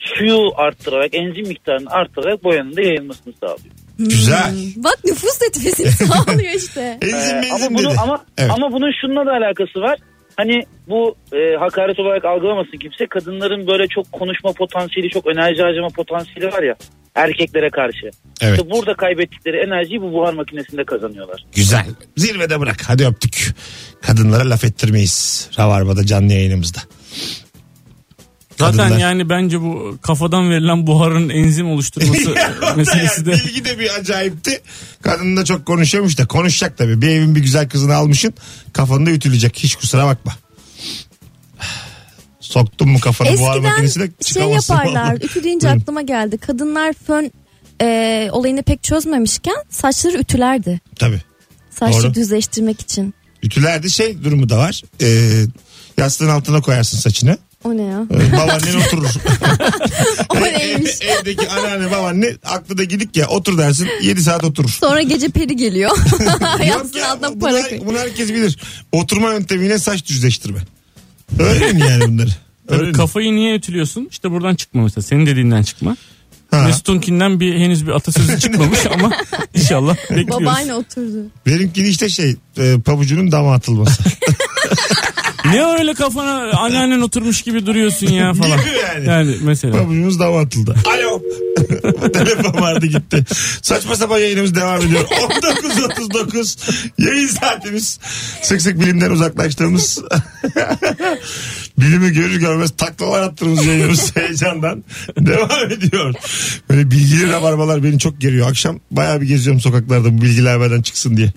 suyu 0.00 0.50
arttırarak 0.56 1.14
enzim 1.14 1.48
miktarını 1.48 1.90
arttırarak 1.90 2.44
boyanın 2.44 2.76
da 2.76 2.80
yayılmasını 2.82 3.34
sağlıyor. 3.40 3.74
Güzel. 3.98 4.54
Bak 4.76 4.98
nüfus 5.04 5.42
etkisini 5.42 5.86
sağlıyor 6.08 6.54
işte. 6.56 6.98
Enzim 7.02 7.36
Ee, 7.36 7.52
ama, 7.52 7.68
bunu, 7.78 7.90
dedi. 7.90 8.00
ama, 8.02 8.24
Evet. 8.38 8.50
ama 8.56 8.72
bunun 8.72 8.92
şununla 9.00 9.26
da 9.26 9.30
alakası 9.32 9.80
var. 9.80 9.98
Hani 10.36 10.62
bu 10.88 11.14
e, 11.32 11.56
hakaret 11.56 11.98
olarak 11.98 12.24
algılamasın 12.24 12.78
kimse. 12.78 13.06
Kadınların 13.06 13.66
böyle 13.66 13.86
çok 13.88 14.12
konuşma 14.12 14.52
potansiyeli, 14.52 15.10
çok 15.10 15.30
enerji 15.32 15.62
harcama 15.62 15.88
potansiyeli 15.88 16.52
var 16.52 16.62
ya 16.62 16.74
erkeklere 17.14 17.70
karşı. 17.70 18.10
Evet. 18.40 18.58
İşte 18.58 18.70
burada 18.70 18.94
kaybettikleri 18.94 19.56
enerjiyi 19.56 20.02
bu 20.02 20.12
buhar 20.12 20.32
makinesinde 20.32 20.84
kazanıyorlar. 20.84 21.44
Güzel. 21.54 21.86
Zirvede 22.16 22.60
bırak. 22.60 22.76
Hadi 22.86 23.06
öptük. 23.06 23.54
Kadınlara 24.02 24.50
laf 24.50 24.64
ettirmeyiz. 24.64 25.48
Rabarba'da 25.58 26.06
canlı 26.06 26.32
yayınımızda. 26.32 26.78
Zaten 28.60 28.78
Kadınlar- 28.78 28.98
yani 29.00 29.28
bence 29.28 29.60
bu 29.60 29.98
kafadan 30.02 30.50
verilen 30.50 30.86
buharın 30.86 31.28
enzim 31.28 31.70
oluşturması 31.70 32.34
meselesi 32.76 33.26
de 33.26 33.32
Bilgi 33.32 33.64
de 33.64 33.78
bir 33.78 33.94
acayipti. 34.00 34.60
Kadın 35.02 35.36
da 35.36 35.44
çok 35.44 35.66
konuşuyormuş 35.66 36.18
da 36.18 36.26
konuşacak 36.26 36.78
tabii. 36.78 37.02
Bir 37.02 37.08
evin 37.08 37.34
bir 37.34 37.40
güzel 37.40 37.68
kızını 37.68 37.94
almışsın 37.94 38.34
kafanda 38.72 39.10
ütülecek. 39.10 39.58
Hiç 39.58 39.74
kusura 39.76 40.06
bakma. 40.06 40.32
Soktun 42.40 42.88
mu 42.88 43.00
kafanı 43.00 43.28
buhar 43.38 43.50
Eskiden 43.56 43.70
makinesine 43.70 44.04
şey 44.04 44.12
çıkamazsın. 44.34 44.74
yaparlar. 44.74 45.02
vallahi. 45.02 45.24
Ütü 45.24 45.44
deyince 45.44 45.66
Buyurun. 45.66 45.80
aklıma 45.80 46.02
geldi. 46.02 46.38
Kadınlar 46.38 46.92
fön 47.06 47.32
e, 47.82 48.28
olayını 48.32 48.62
pek 48.62 48.82
çözmemişken 48.82 49.56
saçları 49.70 50.18
ütülerdi. 50.18 50.80
Tabii. 50.96 51.20
Saçları 51.70 52.02
Doğru. 52.02 52.14
düzleştirmek 52.14 52.80
için. 52.80 53.14
Ütülerde 53.42 53.88
şey 53.88 54.24
durumu 54.24 54.48
da 54.48 54.58
var. 54.58 54.82
Ee, 55.02 55.42
yastığın 55.98 56.28
altına 56.28 56.60
koyarsın 56.60 56.98
saçını. 56.98 57.38
O 57.64 57.76
ne 57.76 57.82
ya? 57.82 58.06
Ee, 58.10 58.32
babaannen 58.32 58.74
oturur. 58.74 59.08
O 60.30 60.40
neymiş? 60.40 60.90
Evdeki 61.02 61.48
anneanne 61.48 61.90
babaanne 61.90 62.36
aklı 62.44 62.78
da 62.78 62.84
gidik 62.84 63.16
ya 63.16 63.28
otur 63.28 63.58
dersin 63.58 63.88
7 64.02 64.22
saat 64.22 64.44
oturur. 64.44 64.68
Sonra 64.68 65.02
gece 65.02 65.28
peri 65.28 65.56
geliyor. 65.56 65.90
Yok 66.68 66.96
ya, 66.96 67.10
altına 67.12 67.30
bunu, 67.32 67.38
para 67.38 67.68
koy. 67.68 67.80
bunu 67.86 67.98
herkes 67.98 68.28
bilir. 68.28 68.58
Oturma 68.92 69.32
yöntemiyle 69.32 69.78
saç 69.78 70.06
düzleştirme. 70.08 70.58
Öğrenin 71.38 71.78
yani 71.78 72.08
bunları. 72.08 72.28
Öğrenin. 72.68 72.92
kafayı 72.92 73.32
niye 73.34 73.54
ütülüyorsun? 73.56 74.08
İşte 74.10 74.30
buradan 74.30 74.54
çıkma 74.54 74.82
mesela. 74.82 75.02
Senin 75.02 75.26
dediğinden 75.26 75.62
çıkma. 75.62 75.96
Ha. 76.50 76.62
Mesut'unkinden 76.62 77.40
bir 77.40 77.54
henüz 77.54 77.86
bir 77.86 77.92
atasözü 77.92 78.38
çıkmamış 78.40 78.86
ama 78.86 79.10
inşallah 79.54 79.96
bekliyoruz. 80.10 80.46
Babaanne 80.46 80.74
oturdu. 80.74 81.26
Benimkini 81.46 81.88
işte 81.88 82.08
şey 82.08 82.36
e, 82.58 82.80
pabucunun 82.80 83.32
dama 83.32 83.54
atılması. 83.54 84.02
Ne 85.44 85.64
öyle 85.66 85.94
kafana 85.94 86.50
anneannen 86.58 87.00
oturmuş 87.00 87.42
gibi 87.42 87.66
duruyorsun 87.66 88.06
ya 88.06 88.34
falan. 88.34 88.58
Gibi 88.58 88.70
yani. 88.94 89.06
Yani 89.08 89.36
mesela. 89.42 89.72
Pabucumuz 89.76 90.20
dama 90.20 90.40
atıldı. 90.40 90.74
Alo. 90.86 91.22
Telefon 92.12 92.60
vardı 92.60 92.86
gitti. 92.86 93.24
Saçma 93.62 93.96
sapan 93.96 94.18
yayınımız 94.18 94.54
devam 94.54 94.80
ediyor. 94.80 95.00
19.39 95.04 96.80
yayın 96.98 97.26
saatimiz. 97.26 97.98
Sık 98.42 98.62
sık 98.62 98.80
bilimden 98.80 99.10
uzaklaştığımız 99.10 99.98
bilimi 101.78 102.12
görür 102.12 102.40
görmez 102.40 102.70
taklalar 102.76 103.22
attığımız 103.22 103.66
yayınımız 103.66 104.16
heyecandan 104.16 104.84
devam 105.18 105.70
ediyor. 105.70 106.14
Böyle 106.70 106.90
bilgili 106.90 107.32
rabarbalar 107.32 107.84
beni 107.84 107.98
çok 107.98 108.20
geriyor. 108.20 108.50
Akşam 108.50 108.80
bayağı 108.90 109.20
bir 109.20 109.26
geziyorum 109.26 109.60
sokaklarda 109.60 110.18
bu 110.18 110.22
bilgiler 110.22 110.60
benden 110.60 110.82
çıksın 110.82 111.16
diye. 111.16 111.32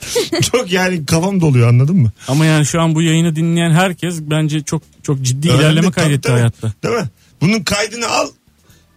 çok 0.52 0.72
yani 0.72 1.06
kafam 1.06 1.42
doluyor 1.42 1.70
anladın 1.70 1.96
mı? 1.96 2.12
Ama 2.28 2.46
yani 2.46 2.66
şu 2.66 2.82
an 2.82 2.96
bu 2.96 3.02
yayını 3.02 3.36
dinleyen 3.36 3.72
herkes 3.94 4.22
bence 4.22 4.64
çok 4.64 4.82
çok 5.04 5.22
ciddi 5.22 5.50
Önemli, 5.50 5.62
ilerleme 5.64 5.92
kaydetti 5.92 6.22
tabii. 6.22 6.38
hayatta. 6.38 6.74
Değil 6.84 6.96
mi? 6.96 7.10
Bunun 7.42 7.64
kaydını 7.64 8.08
al. 8.08 8.28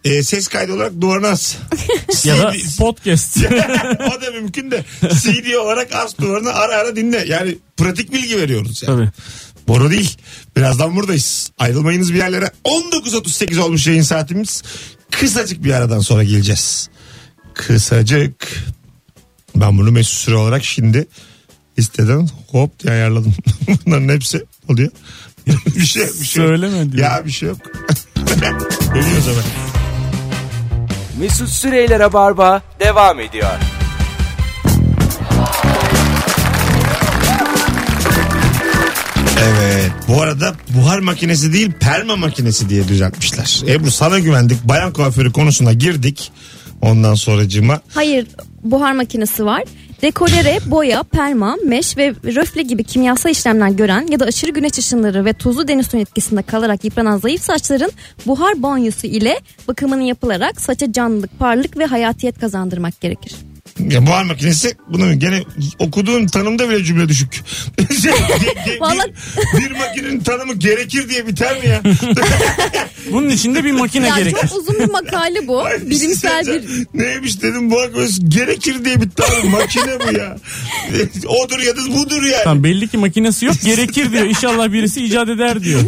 e, 0.04 0.22
ses 0.22 0.48
kaydı 0.48 0.72
olarak 0.72 1.00
duvarına 1.00 1.28
as. 1.28 1.56
Ya 2.24 2.38
da 2.38 2.52
podcast. 2.78 3.37
o 4.00 4.20
da 4.20 4.30
mümkün 4.35 4.70
de 4.70 4.85
CD 5.00 5.54
olarak 5.54 5.94
as 5.94 6.18
duvarına 6.18 6.50
ara 6.50 6.74
ara 6.76 6.96
dinle. 6.96 7.24
Yani 7.28 7.59
pratik 7.76 8.12
bilgi 8.12 8.37
veriyoruz. 8.37 8.82
Yani. 8.82 8.96
Tabii. 8.96 9.11
Boru 9.68 9.90
değil. 9.90 10.16
Birazdan 10.56 10.96
buradayız. 10.96 11.50
Ayrılmayınız 11.59 12.12
bir 12.12 12.18
yerlere. 12.18 12.50
19.38 12.64 13.61
olmuş 13.61 13.87
yayın 13.87 14.02
saatimiz. 14.02 14.62
Kısacık 15.11 15.64
bir 15.64 15.72
aradan 15.72 16.00
sonra 16.00 16.24
geleceğiz. 16.24 16.88
Kısacık. 17.54 18.64
Ben 19.56 19.78
bunu 19.78 19.90
mesut 19.90 20.18
süre 20.18 20.35
olarak 20.37 20.64
şimdi 20.64 21.06
listeden 21.78 22.28
hop 22.50 22.80
diye 22.80 22.92
ayarladım. 22.92 23.35
Bunların 23.87 24.09
hepsi 24.09 24.44
oluyor. 24.68 24.90
bir 25.46 25.87
şey. 25.87 26.02
Bir 26.02 26.24
şey. 26.24 26.44
Söyleme 26.44 26.92
diyor. 26.92 27.11
Ya 27.11 27.26
bir 27.26 27.31
şey 27.31 27.48
yok. 27.48 27.59
Geliyoruz 28.94 29.26
hemen. 29.26 29.44
Mesut 31.18 31.48
Süreyler'e 31.48 32.12
barba 32.12 32.62
devam 32.81 33.20
ediyor. 33.20 33.50
Evet. 39.42 39.92
Bu 40.09 40.22
arada 40.22 40.55
buhar 40.68 40.98
makinesi 40.98 41.52
değil 41.52 41.72
perma 41.81 42.16
makinesi 42.16 42.68
diye 42.68 42.88
düzeltmişler. 42.88 43.62
Ebru 43.68 43.90
sana 43.90 44.18
güvendik. 44.18 44.64
Bayan 44.64 44.92
kuaförü 44.92 45.33
konusuna 45.33 45.72
girdik. 45.72 46.33
Ondan 46.83 47.14
sonracığıma 47.14 47.81
Hayır 47.94 48.26
buhar 48.62 48.92
makinesi 48.92 49.44
var. 49.44 49.62
Dekolere, 50.02 50.59
boya, 50.66 51.02
perma, 51.02 51.56
meş 51.64 51.96
ve 51.96 52.14
röfle 52.24 52.62
gibi 52.62 52.85
kimyasal 52.85 53.30
işlemler 53.30 53.68
gören 53.68 54.06
ya 54.11 54.20
da 54.20 54.24
aşırı 54.24 54.50
güneş 54.50 54.78
ışınları 54.78 55.24
ve 55.24 55.32
tuzlu 55.32 55.68
deniz 55.68 55.87
suyun 55.87 56.02
etkisinde 56.02 56.42
kalarak 56.42 56.85
yıpranan 56.85 57.18
zayıf 57.18 57.42
saçların 57.42 57.90
buhar 58.26 58.62
banyosu 58.62 59.06
ile 59.06 59.40
bakımının 59.68 60.02
yapılarak 60.02 60.61
saça 60.61 60.92
canlılık, 60.92 61.38
parlak 61.38 61.78
ve 61.78 61.87
hayatiyet 61.87 62.38
kazandırmak 62.38 63.00
gerekir. 63.00 63.45
Ya 63.79 64.07
buhar 64.07 64.25
makinesi 64.25 64.75
bunu 64.89 65.19
gene 65.19 65.43
okuduğun 65.79 66.27
tanımda 66.27 66.69
bile 66.71 66.85
cümle 66.85 67.09
düşük. 67.09 67.35
Şey, 68.03 68.12
ge- 68.12 68.55
ge- 68.67 68.81
Vallahi- 68.81 69.12
bir, 69.59 69.65
bir 69.65 69.71
makinenin 69.71 70.21
tanımı 70.21 70.55
gerekir 70.55 71.09
diye 71.09 71.27
biter 71.27 71.61
mi 71.62 71.69
ya? 71.69 71.83
Bunun 73.12 73.29
içinde 73.29 73.65
bir 73.65 73.73
makine 73.73 74.09
Ya 74.09 74.17
gerekir. 74.19 74.49
çok 74.49 74.59
uzun 74.61 74.79
bir 74.81 74.91
makale 74.91 75.49
bu. 75.49 75.62
Ay, 75.65 75.91
Bilimsel 75.91 76.47
bir 76.47 76.87
Neymiş 76.95 77.43
dedim 77.43 77.71
bu 77.71 77.75
makinesi 77.75 78.29
gerekir 78.29 78.85
diye 78.85 79.01
bitti 79.01 79.23
abi 79.25 79.49
makine 79.49 79.99
bu 80.09 80.19
ya. 80.19 80.37
Odur 81.27 81.59
ya 81.59 81.77
da 81.77 81.81
budur 81.95 82.23
yani. 82.23 82.45
Tamam, 82.45 82.65
belli 82.65 82.89
ki 82.89 82.97
makinesi 82.99 83.45
yok 83.47 83.55
gerekir 83.65 84.12
diyor. 84.12 84.25
İnşallah 84.27 84.73
birisi 84.73 85.05
icat 85.05 85.29
eder 85.29 85.62
diyor. 85.65 85.81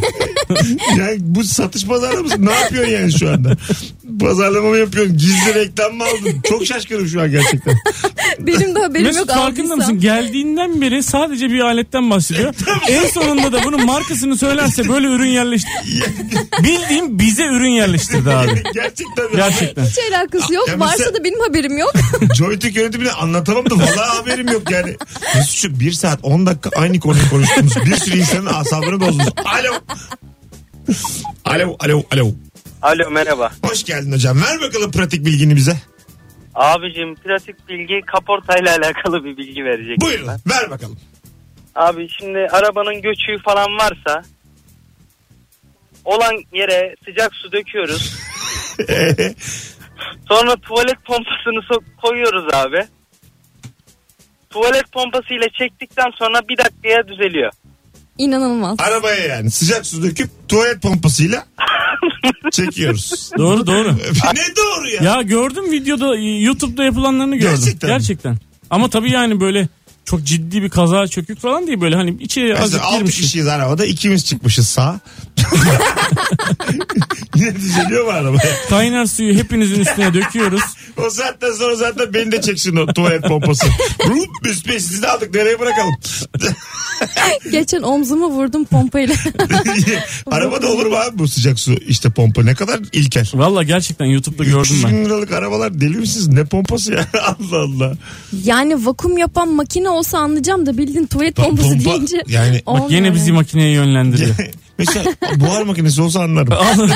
Yani 0.99 1.17
bu 1.21 1.45
satış 1.45 1.85
pazarı 1.87 2.23
mısın? 2.23 2.47
Ne 2.47 2.53
yapıyorsun 2.53 2.93
yani 2.93 3.13
şu 3.19 3.31
anda? 3.31 3.53
Pazarlama 4.21 4.69
mı 4.69 4.77
yapıyorsun? 4.77 5.19
Gizli 5.19 5.55
reklam 5.55 5.95
mı 5.95 6.05
aldın? 6.05 6.41
Çok 6.49 6.67
şaşkınım 6.67 7.09
şu 7.09 7.21
an 7.21 7.31
gerçekten. 7.31 7.75
benim 8.39 8.75
de 8.75 8.81
haberim 8.81 9.07
Mesut 9.07 9.19
yok 9.29 9.29
farkında 9.29 9.45
aldıysam. 9.51 9.79
mısın? 9.79 10.01
Geldiğinden 10.01 10.81
beri 10.81 11.03
sadece 11.03 11.51
bir 11.51 11.61
aletten 11.61 12.11
bahsediyor. 12.11 12.55
en 12.89 13.07
sonunda 13.09 13.53
da 13.53 13.65
bunun 13.65 13.87
markasını 13.87 14.39
söylerse 14.39 14.89
böyle 14.89 15.07
ürün 15.07 15.29
yerleştir. 15.31 15.71
Bildiğim 16.63 17.19
bize 17.19 17.45
ürün 17.45 17.71
yerleştirdi 17.71 18.31
abi. 18.31 18.63
gerçekten. 18.75 19.27
Gerçekten. 19.37 19.85
Hiç 19.85 19.99
alakası 20.13 20.55
yok. 20.55 20.69
Ya 20.69 20.81
Varsa 20.81 20.95
mesela- 20.99 21.15
da 21.15 21.25
benim 21.25 21.41
haberim 21.41 21.79
yok. 21.79 21.93
Joytürk 22.35 22.77
yönetimini 22.77 23.11
anlatamam 23.11 23.71
da 23.71 23.75
vallahi 23.77 24.17
haberim 24.19 24.49
yok 24.49 24.71
yani. 24.71 24.97
Mesut'cum 25.37 25.81
bir 25.81 25.93
saat 25.93 26.19
10 26.23 26.47
dakika 26.47 26.71
aynı 26.77 27.01
konuyu 27.01 27.31
konuştunuz. 27.31 27.73
Bir 27.87 27.97
sürü 27.97 28.19
insanın 28.19 28.47
asabını 28.47 29.01
bozdunuz. 29.01 29.29
Alo. 29.45 29.75
Alo, 31.45 31.77
alo, 31.81 32.03
alo. 32.13 32.33
Alo 32.83 33.11
merhaba. 33.11 33.53
Hoş 33.63 33.85
geldin 33.85 34.13
hocam. 34.13 34.43
Ver 34.43 34.61
bakalım 34.61 34.91
pratik 34.91 35.27
bilgini 35.27 35.57
bize. 35.57 35.77
Abicim 36.55 37.15
pratik 37.15 37.69
bilgi 37.69 38.01
kaportayla 38.07 38.77
alakalı 38.79 39.25
bir 39.25 39.37
bilgi 39.37 39.65
verecek. 39.65 40.01
Buyurun, 40.01 40.27
ver 40.27 40.71
bakalım. 40.71 40.99
Abi 41.75 42.09
şimdi 42.19 42.39
arabanın 42.39 43.03
göçüğü 43.03 43.43
falan 43.45 43.67
varsa 43.79 44.23
olan 46.05 46.35
yere 46.53 46.95
sıcak 47.05 47.35
su 47.35 47.53
döküyoruz. 47.53 48.19
Sonra 50.29 50.57
tuvalet 50.57 51.05
pompasını 51.05 51.59
so- 51.71 51.85
koyuyoruz 52.03 52.55
abi. 52.55 52.87
Tuvalet 54.51 54.93
pompasıyla 54.93 55.47
çektikten 55.59 56.11
sonra 56.19 56.41
bir 56.49 56.59
dakikaya 56.59 57.09
düzeliyor. 57.09 57.53
İnanılmaz. 58.19 58.77
Arabaya 58.79 59.27
yani 59.27 59.51
sıcak 59.51 59.87
su 59.87 60.03
döküp 60.03 60.31
tuvalet 60.49 60.83
pompasıyla 60.83 61.47
çekiyoruz. 62.53 63.31
Doğru 63.39 63.67
doğru. 63.67 63.93
ne 64.35 64.57
doğru 64.57 64.89
ya? 64.89 65.03
Ya 65.03 65.23
gördüm 65.23 65.73
videoda 65.73 66.17
YouTube'da 66.17 66.85
yapılanlarını 66.85 67.37
gördüm. 67.37 67.57
Gerçekten 67.59 67.91
Gerçekten. 67.91 68.37
Ama 68.71 68.91
tabii 68.91 69.11
yani 69.11 69.41
böyle 69.41 69.69
çok 70.05 70.25
ciddi 70.25 70.63
bir 70.63 70.71
kaza 70.71 71.07
çökük 71.07 71.41
falan 71.41 71.67
değil 71.67 71.81
böyle 71.81 71.97
hani 71.97 72.11
içeri 72.21 72.59
azıcık 72.59 72.73
Mesela 72.73 72.85
6 72.85 72.99
girmiş. 72.99 73.17
kişiyiz 73.21 73.47
arabada 73.47 73.87
ikimiz 73.87 74.25
çıkmışız 74.27 74.69
sağ. 74.69 75.01
Yine 77.35 77.55
düzeliyor 77.57 78.05
mu 78.05 78.11
arabaya? 78.11 78.55
Kaynar 78.71 79.07
suyu 79.07 79.35
hepinizin 79.35 79.81
üstüne 79.81 80.15
döküyoruz. 80.15 80.63
O 80.97 81.11
saatten 81.11 81.53
sonra 81.53 81.75
zaten 81.77 82.15
beni 82.15 82.33
de 82.33 82.41
çeksin 82.41 82.77
o 82.77 82.87
tuvalet 82.87 83.23
pompası. 83.23 83.67
Rup 84.07 84.45
de 85.03 85.09
aldık 85.09 85.35
nereye 85.35 85.61
bırakalım? 85.61 85.95
Geçen 87.53 87.83
omzumu 87.83 88.29
vurdum 88.31 88.65
pompayla. 88.65 89.15
Arabada 90.31 90.73
olur 90.73 90.87
mu 90.87 90.97
abi 90.97 91.19
bu 91.19 91.29
sıcak 91.29 91.59
su 91.61 91.73
işte 91.73 92.11
pompa 92.11 92.43
ne 92.43 92.55
kadar 92.55 92.81
ilkel. 92.93 93.27
Valla 93.35 93.63
gerçekten 93.63 94.07
YouTube'da 94.07 94.45
gördüm 94.45 94.61
300 94.61 94.85
ben. 94.85 94.93
bin 94.93 95.05
liralık 95.05 95.33
arabalar 95.33 95.81
deli 95.81 95.97
misiniz? 95.97 96.29
Ne 96.29 96.45
pompası 96.45 96.93
ya? 96.93 97.07
Allah 97.23 97.59
Allah. 97.59 97.93
yani 98.45 98.87
vakum 98.87 99.19
yapan 99.19 99.49
makine 99.49 99.89
olsa 99.89 100.19
anlayacağım 100.19 100.67
da 100.67 100.79
bildiğin 100.79 101.07
tuvalet 101.07 101.37
pompası 101.37 101.69
Pompa, 101.69 101.91
deyince. 101.91 102.23
yani 102.29 102.63
olmuyor 102.67 102.91
Yine 102.91 103.15
bizi 103.15 103.33
makineye 103.33 103.71
yönlendiriyor. 103.73 104.37
Mesela 104.79 105.05
buhar 105.37 105.63
makinesi 105.63 106.03
olsa 106.03 106.21
anlarım. 106.21 106.49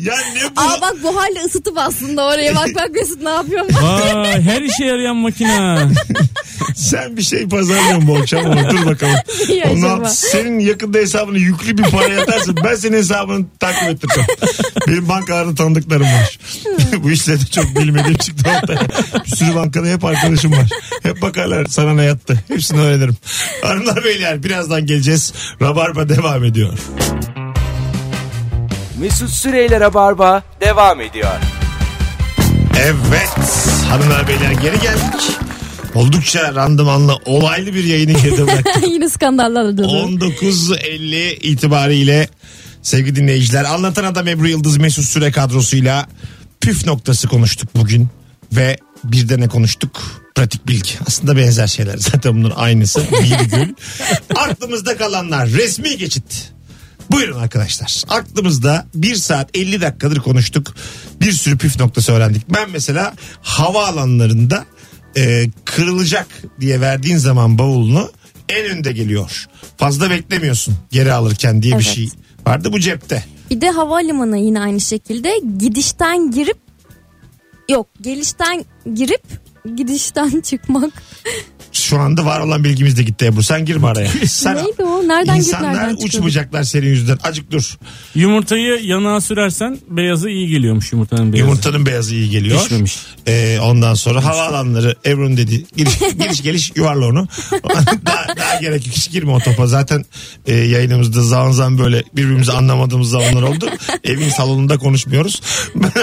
ya 0.00 0.14
ne 0.34 0.56
bu? 0.56 0.60
Aa 0.60 0.80
bak 0.80 0.94
bu 1.02 1.16
halde 1.16 1.40
ısıtıp 1.46 1.78
aslında 1.78 2.24
oraya 2.24 2.56
bak 2.56 2.68
bak 2.74 2.90
Mesut 2.94 3.22
ne 3.22 3.30
yapıyorsun? 3.30 3.74
Vay 3.82 4.42
her 4.42 4.62
işe 4.62 4.84
yarayan 4.84 5.16
makine. 5.16 5.88
Sen 6.76 7.16
bir 7.16 7.22
şey 7.22 7.48
pazarlıyorsun 7.48 8.06
bu 8.08 8.16
akşam 8.16 8.46
ama 8.50 8.70
dur 8.70 8.86
bakalım. 8.86 9.16
İyi 9.48 9.64
Ondan 9.64 9.94
acaba. 9.94 10.08
senin 10.08 10.58
yakında 10.58 10.98
hesabına 10.98 11.38
yüklü 11.38 11.78
bir 11.78 11.82
para 11.82 12.12
yatarsın. 12.12 12.56
Ben 12.64 12.74
senin 12.74 12.96
hesabını 12.96 13.46
takip 13.60 13.82
ettireceğim. 13.88 14.28
Benim 14.88 15.08
bankalarda 15.08 15.54
tanıdıklarım 15.54 16.06
var. 16.06 16.38
bu 17.02 17.10
işleri 17.10 17.40
de 17.40 17.44
çok 17.46 17.76
bilmediğim 17.76 18.16
çıktı 18.18 18.50
ortaya. 18.62 18.80
Bir 19.24 19.36
sürü 19.36 19.54
bankada 19.54 19.86
hep 19.86 20.04
arkadaşım 20.04 20.52
var. 20.52 20.68
Hep 21.02 21.22
bakarlar 21.22 21.66
sana 21.66 21.94
ne 21.94 22.04
yattı. 22.04 22.44
Hepsini 22.48 22.80
öğrenirim. 22.80 23.16
Hanımlar 23.62 24.04
beyler 24.04 24.42
birazdan 24.42 24.86
geleceğiz. 24.86 25.32
Rabarba 25.62 26.08
devam 26.08 26.44
ediyor. 26.44 26.71
Mesut 29.00 29.30
Süreyler'e 29.30 29.94
barba 29.94 30.42
devam 30.60 31.00
ediyor. 31.00 31.32
Evet 32.78 33.28
hanımlar 33.88 34.28
beyler 34.28 34.50
geri 34.50 34.80
geldik. 34.80 35.30
Oldukça 35.94 36.54
randımanlı 36.54 37.16
olaylı 37.26 37.74
bir 37.74 37.84
yayını 37.84 38.12
geride 38.12 38.46
bıraktık. 38.46 38.88
Yine 38.88 39.08
skandallar 39.08 39.78
dolu. 39.78 39.86
19.50 39.86 41.34
itibariyle 41.34 42.28
sevgili 42.82 43.16
dinleyiciler 43.16 43.64
anlatan 43.64 44.04
adam 44.04 44.28
Ebru 44.28 44.48
Yıldız 44.48 44.76
Mesut 44.76 45.04
Süre 45.04 45.32
kadrosuyla 45.32 46.06
püf 46.60 46.86
noktası 46.86 47.28
konuştuk 47.28 47.68
bugün 47.76 48.08
ve 48.52 48.76
bir 49.04 49.28
de 49.28 49.40
ne 49.40 49.48
konuştuk? 49.48 50.22
Pratik 50.34 50.68
bilgi. 50.68 50.90
Aslında 51.06 51.36
benzer 51.36 51.66
şeyler. 51.66 51.96
Zaten 51.96 52.32
bunun 52.36 52.50
aynısı. 52.50 53.00
Virgül. 53.00 53.74
Aklımızda 54.36 54.96
kalanlar. 54.96 55.48
Resmi 55.48 55.96
geçit. 55.96 56.52
Buyurun 57.10 57.38
arkadaşlar. 57.40 58.02
Aklımızda 58.08 58.86
1 58.94 59.14
saat 59.14 59.56
50 59.56 59.80
dakikadır 59.80 60.16
konuştuk. 60.20 60.74
Bir 61.20 61.32
sürü 61.32 61.58
püf 61.58 61.80
noktası 61.80 62.12
öğrendik. 62.12 62.42
Ben 62.54 62.70
mesela 62.70 63.14
havaalanlarında 63.42 64.64
e, 65.16 65.46
kırılacak 65.64 66.26
diye 66.60 66.80
verdiğin 66.80 67.16
zaman 67.16 67.58
bavulunu 67.58 68.10
en 68.48 68.70
önde 68.70 68.92
geliyor. 68.92 69.46
Fazla 69.76 70.10
beklemiyorsun 70.10 70.74
geri 70.90 71.12
alırken 71.12 71.62
diye 71.62 71.78
bir 71.78 71.84
Evet. 71.84 71.94
şey 71.94 72.08
vardı 72.46 72.72
bu 72.72 72.80
cepte. 72.80 73.24
Bir 73.50 73.60
de 73.60 73.70
havalimanı 73.70 74.38
yine 74.38 74.60
aynı 74.60 74.80
şekilde 74.80 75.40
gidişten 75.58 76.30
girip 76.30 76.58
yok 77.68 77.86
gelişten 78.00 78.64
girip 78.94 79.22
gidişten 79.76 80.40
çıkmak. 80.40 80.92
Şu 81.72 81.98
anda 81.98 82.24
var 82.24 82.40
olan 82.40 82.64
bilgimiz 82.64 82.96
de 82.98 83.02
gitti 83.02 83.24
Ebru. 83.24 83.42
Sen 83.42 83.64
girme 83.64 83.86
araya. 83.86 84.08
Sen, 84.26 84.56
Neydi 84.56 84.82
o? 84.82 85.08
Nereden 85.08 85.34
girip 85.34 85.46
İnsanlar 85.46 85.68
nereden 85.68 85.90
çıkıyordu? 85.90 86.04
uçmayacaklar 86.16 86.62
senin 86.62 86.86
yüzünden. 86.86 87.18
Acık 87.22 87.50
dur. 87.50 87.78
Yumurtayı 88.14 88.80
yanağa 88.82 89.20
sürersen 89.20 89.78
beyazı 89.88 90.28
iyi 90.30 90.48
geliyormuş 90.48 90.92
yumurtanın 90.92 91.32
beyazı. 91.32 91.48
Yumurtanın 91.48 91.86
beyazı 91.86 92.14
iyi 92.14 92.30
geliyor. 92.30 92.60
Pişmemiş. 92.62 92.98
Ee, 93.26 93.58
ondan 93.62 93.94
sonra 93.94 94.24
havaalanları 94.24 94.96
Ebru'nun 95.06 95.36
dedi. 95.36 95.64
Giriş, 95.76 95.98
giriş 96.18 96.42
geliş 96.42 96.72
yuvarla 96.76 97.06
onu. 97.06 97.28
daha, 98.06 98.36
daha 98.36 98.60
gerek 98.60 98.86
yok. 98.86 98.96
Hiç 98.96 99.10
girme 99.10 99.32
o 99.32 99.38
topa. 99.38 99.66
Zaten 99.66 100.04
e, 100.46 100.54
yayınımızda 100.54 101.22
zaman 101.22 101.50
zaman 101.50 101.78
böyle 101.78 102.04
birbirimizi 102.16 102.52
anlamadığımız 102.52 103.10
zamanlar 103.10 103.42
oldu. 103.42 103.70
Evin 104.04 104.28
salonunda 104.28 104.78
konuşmuyoruz. 104.78 105.40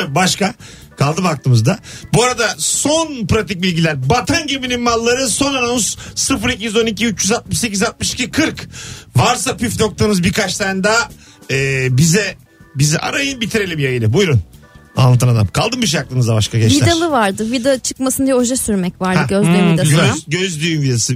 Başka? 0.08 0.54
Kaldı 1.00 1.22
mı 1.22 1.28
aklımızda? 1.28 1.80
Bu 2.14 2.24
arada 2.24 2.56
son 2.58 3.28
pratik 3.28 3.62
bilgiler. 3.62 4.10
Batan 4.10 4.48
geminin 4.48 4.82
malları 4.82 5.30
son 5.30 5.56
anons 5.56 5.96
0212 6.50 7.06
368 7.06 7.84
62 7.84 8.32
40. 8.32 8.70
Varsa 9.16 9.58
püf 9.58 9.80
noktanız 9.80 10.24
birkaç 10.24 10.58
tane 10.58 10.84
daha 10.84 11.10
e, 11.52 11.88
bize 11.98 12.36
bizi 12.76 13.00
arayın 13.00 13.42
bitirelim 13.42 13.80
yayını. 13.80 14.14
Buyurun. 14.14 14.42
Anlatan 14.96 15.28
adam. 15.28 15.48
Kaldı 15.48 15.76
mı 15.76 15.82
bir 15.82 15.88
şey 15.88 16.00
aklınızda 16.00 16.34
başka 16.36 16.58
gençler? 16.60 16.88
Vidalı 16.88 17.12
vardı. 17.12 17.52
Vida 17.52 17.80
çıkmasın 17.80 18.26
diye 18.26 18.36
oje 18.36 18.56
sürmek 18.56 19.02
vardı 19.02 19.20
Ha, 19.20 19.26
gözlüğün 19.30 19.62
hmm, 19.62 19.74
vidasına. 19.74 20.08
Göz, 20.08 20.26
gözlüğün 20.28 20.82
vidası. 20.82 21.16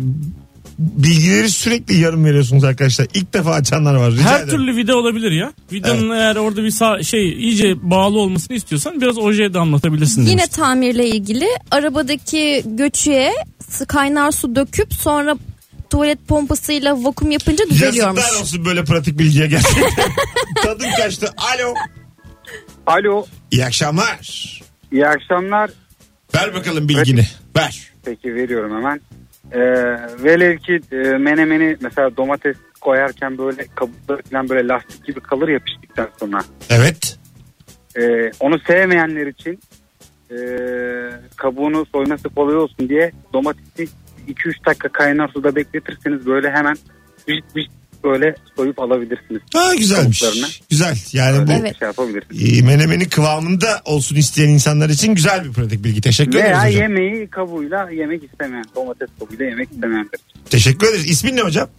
Bilgileri 0.79 1.49
sürekli 1.49 1.99
yarım 1.99 2.25
veriyorsunuz 2.25 2.63
arkadaşlar. 2.63 3.07
İlk 3.13 3.33
defa 3.33 3.51
açanlar 3.51 3.95
var. 3.95 4.11
Rica 4.11 4.23
Her 4.23 4.35
ederim. 4.43 4.49
türlü 4.49 4.75
vida 4.75 4.95
olabilir 4.95 5.31
ya. 5.31 5.53
Vidanın 5.71 6.09
eğer 6.09 6.35
orada 6.35 6.63
bir 6.63 6.71
sağ, 6.71 7.03
şey 7.03 7.29
iyice 7.33 7.89
bağlı 7.89 8.19
olmasını 8.19 8.57
istiyorsan 8.57 9.01
biraz 9.01 9.17
oje 9.17 9.53
damlatabilirsin 9.53 10.21
Yine 10.21 10.29
demiştim. 10.31 10.63
tamirle 10.63 11.07
ilgili 11.07 11.45
arabadaki 11.71 12.63
göçüğe 12.65 13.31
kaynar 13.87 14.31
su 14.31 14.55
döküp 14.55 14.93
sonra 14.93 15.37
tuvalet 15.89 16.27
pompasıyla 16.27 17.03
vakum 17.03 17.31
yapınca 17.31 17.69
düzeliyormuş. 17.69 18.19
Yazıklar 18.21 18.41
olsun 18.41 18.65
böyle 18.65 18.83
pratik 18.83 19.19
bilgiye 19.19 19.47
gerçekten. 19.47 19.85
Tadım 20.63 20.87
kaçtı. 20.97 21.27
Alo. 21.37 21.73
Alo. 22.87 23.25
İyi 23.51 23.65
akşamlar. 23.65 24.61
İyi 24.91 25.07
akşamlar. 25.07 25.69
Ver 26.35 26.53
bakalım 26.53 26.89
bilgini. 26.89 27.27
Ver. 27.55 27.81
Peki 28.05 28.35
veriyorum 28.35 28.75
hemen. 28.77 29.01
Ee, 29.53 29.59
velev 30.23 30.57
ki 30.57 30.79
e, 30.91 30.97
menemeni 30.97 31.77
mesela 31.81 32.17
domates 32.17 32.57
koyarken 32.81 33.37
böyle 33.37 33.65
kabukları 33.75 34.21
falan 34.21 34.49
böyle 34.49 34.67
lastik 34.67 35.05
gibi 35.05 35.19
kalır 35.19 35.47
ya 35.47 35.59
piştikten 35.59 36.07
sonra. 36.19 36.41
Evet. 36.69 37.19
Ee, 37.95 38.31
onu 38.39 38.59
sevmeyenler 38.59 39.27
için 39.27 39.59
e, 40.31 40.37
kabuğunu 41.35 41.85
soyması 41.85 42.29
kolay 42.29 42.55
olsun 42.55 42.89
diye 42.89 43.11
domatesi 43.33 43.87
2-3 44.27 44.65
dakika 44.65 44.89
kaynar 44.89 45.27
suda 45.27 45.55
bekletirseniz 45.55 46.25
böyle 46.25 46.51
hemen 46.51 46.75
vişt 47.27 47.55
vişt 47.55 47.71
böyle 48.03 48.35
soyup 48.55 48.79
alabilirsiniz. 48.79 49.41
Ha 49.53 49.75
güzelmiş. 49.75 50.23
Güzel. 50.69 50.97
Yani 51.13 51.47
bu 51.47 51.51
Evet. 51.51 51.79
Şey 51.79 51.85
yapabilirsiniz. 51.87 52.59
e, 52.59 52.61
menemenin 52.65 53.05
kıvamında 53.05 53.81
olsun 53.85 54.15
isteyen 54.15 54.49
insanlar 54.49 54.89
için 54.89 55.15
güzel 55.15 55.45
bir 55.45 55.51
pratik 55.53 55.83
bilgi. 55.83 56.01
Teşekkür 56.01 56.31
ederiz 56.31 56.45
Veya 56.45 56.67
hocam. 56.67 56.81
yemeği 56.81 57.27
kabuğuyla 57.27 57.89
yemek 57.89 58.23
istemeyen, 58.23 58.65
domates 58.75 59.09
kabuğuyla 59.19 59.45
yemek 59.45 59.71
istemeyenler. 59.71 60.19
Teşekkür 60.49 60.87
ederiz. 60.87 61.09
İsmin 61.09 61.35
ne 61.35 61.41
hocam? 61.41 61.69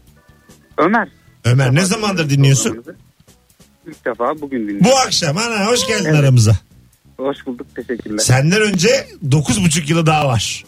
Ömer. 0.79 1.09
Ömer 1.45 1.75
ne 1.75 1.85
zamandır 1.85 2.31
dinliyorsun? 2.31 2.85
İlk 3.89 4.05
defa 4.05 4.41
bugün 4.41 4.61
dinliyorum. 4.61 4.85
Bu 4.85 4.97
akşam. 4.99 5.37
Ana 5.39 5.67
hoş 5.67 5.87
geldin 5.87 6.05
Evet. 6.09 6.21
aramıza. 6.21 6.59
Hoş 7.17 7.37
bulduk 7.47 7.67
teşekkürler. 7.77 8.19
Senden 8.19 8.63
önce 8.63 9.07
9,5 9.29 9.91
yılı 9.91 10.07
daha 10.07 10.29
var. 10.29 10.65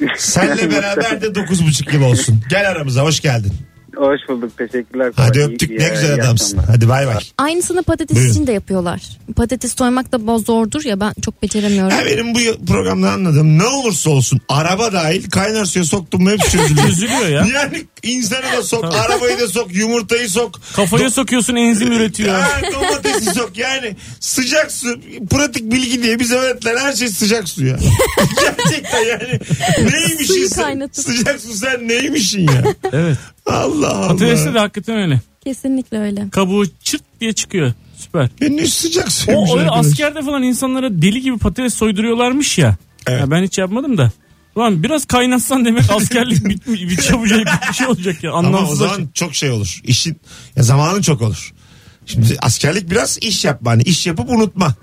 Senle 0.18 0.70
beraber 0.70 1.22
de 1.22 1.26
9,5 1.26 1.94
yıl 1.94 2.02
olsun. 2.02 2.40
Gel 2.50 2.70
aramıza 2.70 3.02
hoş 3.02 3.20
geldin. 3.20 3.52
Hoş 3.96 4.20
bulduk 4.28 4.58
teşekkürler. 4.58 5.12
Hadi 5.16 5.40
öptük 5.40 5.70
iyi- 5.70 5.78
ne 5.78 5.84
iyi 5.84 5.90
güzel 5.90 6.14
adamsın. 6.14 6.44
akşamlar. 6.58 6.74
Hadi 6.76 6.88
bay 6.88 7.06
bay. 7.06 7.18
Aynısını 7.38 7.82
patates 7.82 8.16
Buyurun. 8.16 8.30
için 8.32 8.46
de 8.46 8.52
yapıyorlar. 8.52 9.00
Patates 9.36 9.74
soymak 9.76 10.12
da 10.12 10.38
zordur 10.38 10.84
ya 10.84 11.00
ben 11.00 11.12
çok 11.24 11.42
beceremiyorum. 11.42 11.98
Ya 11.98 12.06
benim 12.06 12.34
bu 12.34 12.38
programda 12.66 13.10
anladığım 13.12 13.58
ne 13.58 13.64
olursa 13.64 14.10
olsun 14.10 14.40
araba 14.48 14.92
dahil 14.92 15.30
kaynar 15.30 15.64
suya 15.64 15.84
soktum 15.84 16.22
mu 16.22 16.30
hep 16.30 16.40
çözülüyor. 16.40 16.86
Çözülüyor 16.88 17.26
ya. 17.28 17.46
Yani 17.54 17.84
insanı 18.02 18.56
da 18.56 18.62
sok, 18.62 18.84
arabayı 18.84 19.40
da 19.40 19.48
sok, 19.48 19.74
yumurtayı 19.74 20.30
sok. 20.30 20.60
Kafaya 20.76 21.10
sokuyorsun 21.10 21.54
enzim 21.56 21.92
üretiyor. 21.92 22.34
Ha, 22.34 22.60
domatesi 22.74 23.24
sok 23.34 23.58
yani 23.58 23.96
sıcak 24.20 24.72
su 24.72 25.00
pratik 25.30 25.72
bilgi 25.72 26.02
diye 26.02 26.18
bize 26.18 26.34
öğretilen 26.36 26.76
her 26.76 26.92
şey 26.92 27.08
sıcak 27.08 27.48
su 27.48 27.64
ya. 27.66 27.76
Gerçekten 28.40 29.04
yani 29.04 29.40
neymişsin 29.78 30.24
Suyu 30.34 30.48
sen? 30.48 30.62
kaynatıp. 30.64 31.04
Sıcak 31.04 31.40
su 31.40 31.52
sen 31.54 31.88
neymişsin 31.88 32.40
ya? 32.48 32.62
Evet. 32.92 33.16
Allah 33.46 33.88
Allah. 33.88 34.08
Patateste 34.08 34.54
de 34.54 34.58
hakikaten 34.58 34.96
öyle. 34.96 35.20
Kesinlikle 35.44 35.98
öyle. 35.98 36.30
Kabuğu 36.30 36.64
çırt 36.82 37.02
diye 37.20 37.32
çıkıyor. 37.32 37.72
Süper. 37.98 38.28
Ya 38.40 38.48
ne 38.48 38.66
sıcak 38.66 39.06
O 39.06 39.10
suymuş 39.10 39.50
öyle 39.50 39.60
arkadaş. 39.70 39.86
askerde 39.86 40.22
falan 40.22 40.42
insanlara 40.42 41.02
deli 41.02 41.20
gibi 41.20 41.38
patates 41.38 41.74
soyduruyorlarmış 41.74 42.58
ya. 42.58 42.76
Evet. 43.06 43.20
Ya 43.20 43.30
ben 43.30 43.42
hiç 43.42 43.58
yapmadım 43.58 43.98
da. 43.98 44.10
Ulan 44.56 44.82
biraz 44.82 45.04
kaynatsan 45.04 45.64
demek 45.64 45.82
askerlik 45.96 46.44
bitmiş, 46.48 46.80
bir 46.82 46.96
çabucak 46.96 47.40
bir 47.68 47.74
şey 47.74 47.86
olacak 47.86 48.24
ya. 48.24 48.32
Ama 48.32 48.48
o 48.48 48.50
Anlamsız. 48.56 48.78
zaman 48.78 49.08
çok 49.14 49.34
şey 49.34 49.50
olur. 49.50 49.80
İşin 49.84 50.16
ya 50.56 50.62
zamanın 50.62 51.02
çok 51.02 51.22
olur. 51.22 51.52
Şimdi 52.06 52.36
askerlik 52.42 52.90
biraz 52.90 53.18
iş 53.20 53.44
yapma. 53.44 53.70
Hani 53.70 53.82
iş 53.82 54.06
yapıp 54.06 54.30
unutma. 54.30 54.74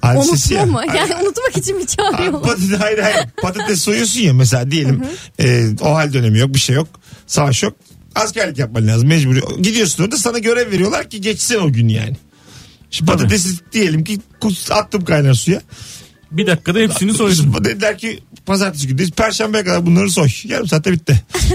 Hadisesi 0.00 0.54
Unutma 0.58 0.84
ya. 0.84 0.86
mı? 0.86 0.96
Yani 0.96 1.14
unutmak 1.14 1.56
için 1.56 1.76
mi 1.76 1.86
çağırıyorlar? 1.86 2.42
patates, 2.42 2.80
hayır 2.80 2.98
hayır. 2.98 3.28
Patates 3.42 3.80
soyuyorsun 3.82 4.20
ya 4.20 4.34
mesela 4.34 4.70
diyelim 4.70 5.02
e, 5.40 5.66
o 5.80 5.94
hal 5.94 6.12
dönemi 6.12 6.38
yok 6.38 6.54
bir 6.54 6.58
şey 6.58 6.76
yok. 6.76 6.88
Savaş 7.26 7.62
yok. 7.62 7.76
Askerlik 8.14 8.58
yapman 8.58 8.86
lazım 8.86 9.08
mecbur. 9.08 9.36
Gidiyorsun 9.62 10.04
orada 10.04 10.16
sana 10.16 10.38
görev 10.38 10.70
veriyorlar 10.70 11.10
ki 11.10 11.20
geçsin 11.20 11.58
o 11.58 11.72
gün 11.72 11.88
yani. 11.88 12.16
Şimdi 12.90 13.10
patatesi 13.10 13.48
diyelim 13.72 14.04
ki 14.04 14.18
kus- 14.40 14.72
attım 14.72 15.04
kaynar 15.04 15.34
suya. 15.34 15.62
Bir 16.30 16.46
dakikada 16.46 16.78
hepsini 16.78 17.14
soydum. 17.14 17.64
Dediler 17.64 17.98
ki 17.98 18.20
pazartesi 18.46 18.86
günü 18.88 19.10
perşembeye 19.10 19.64
kadar 19.64 19.86
bunları 19.86 20.10
soy. 20.10 20.28
Yarım 20.44 20.68
saatte 20.68 20.92
bitti. 20.92 21.24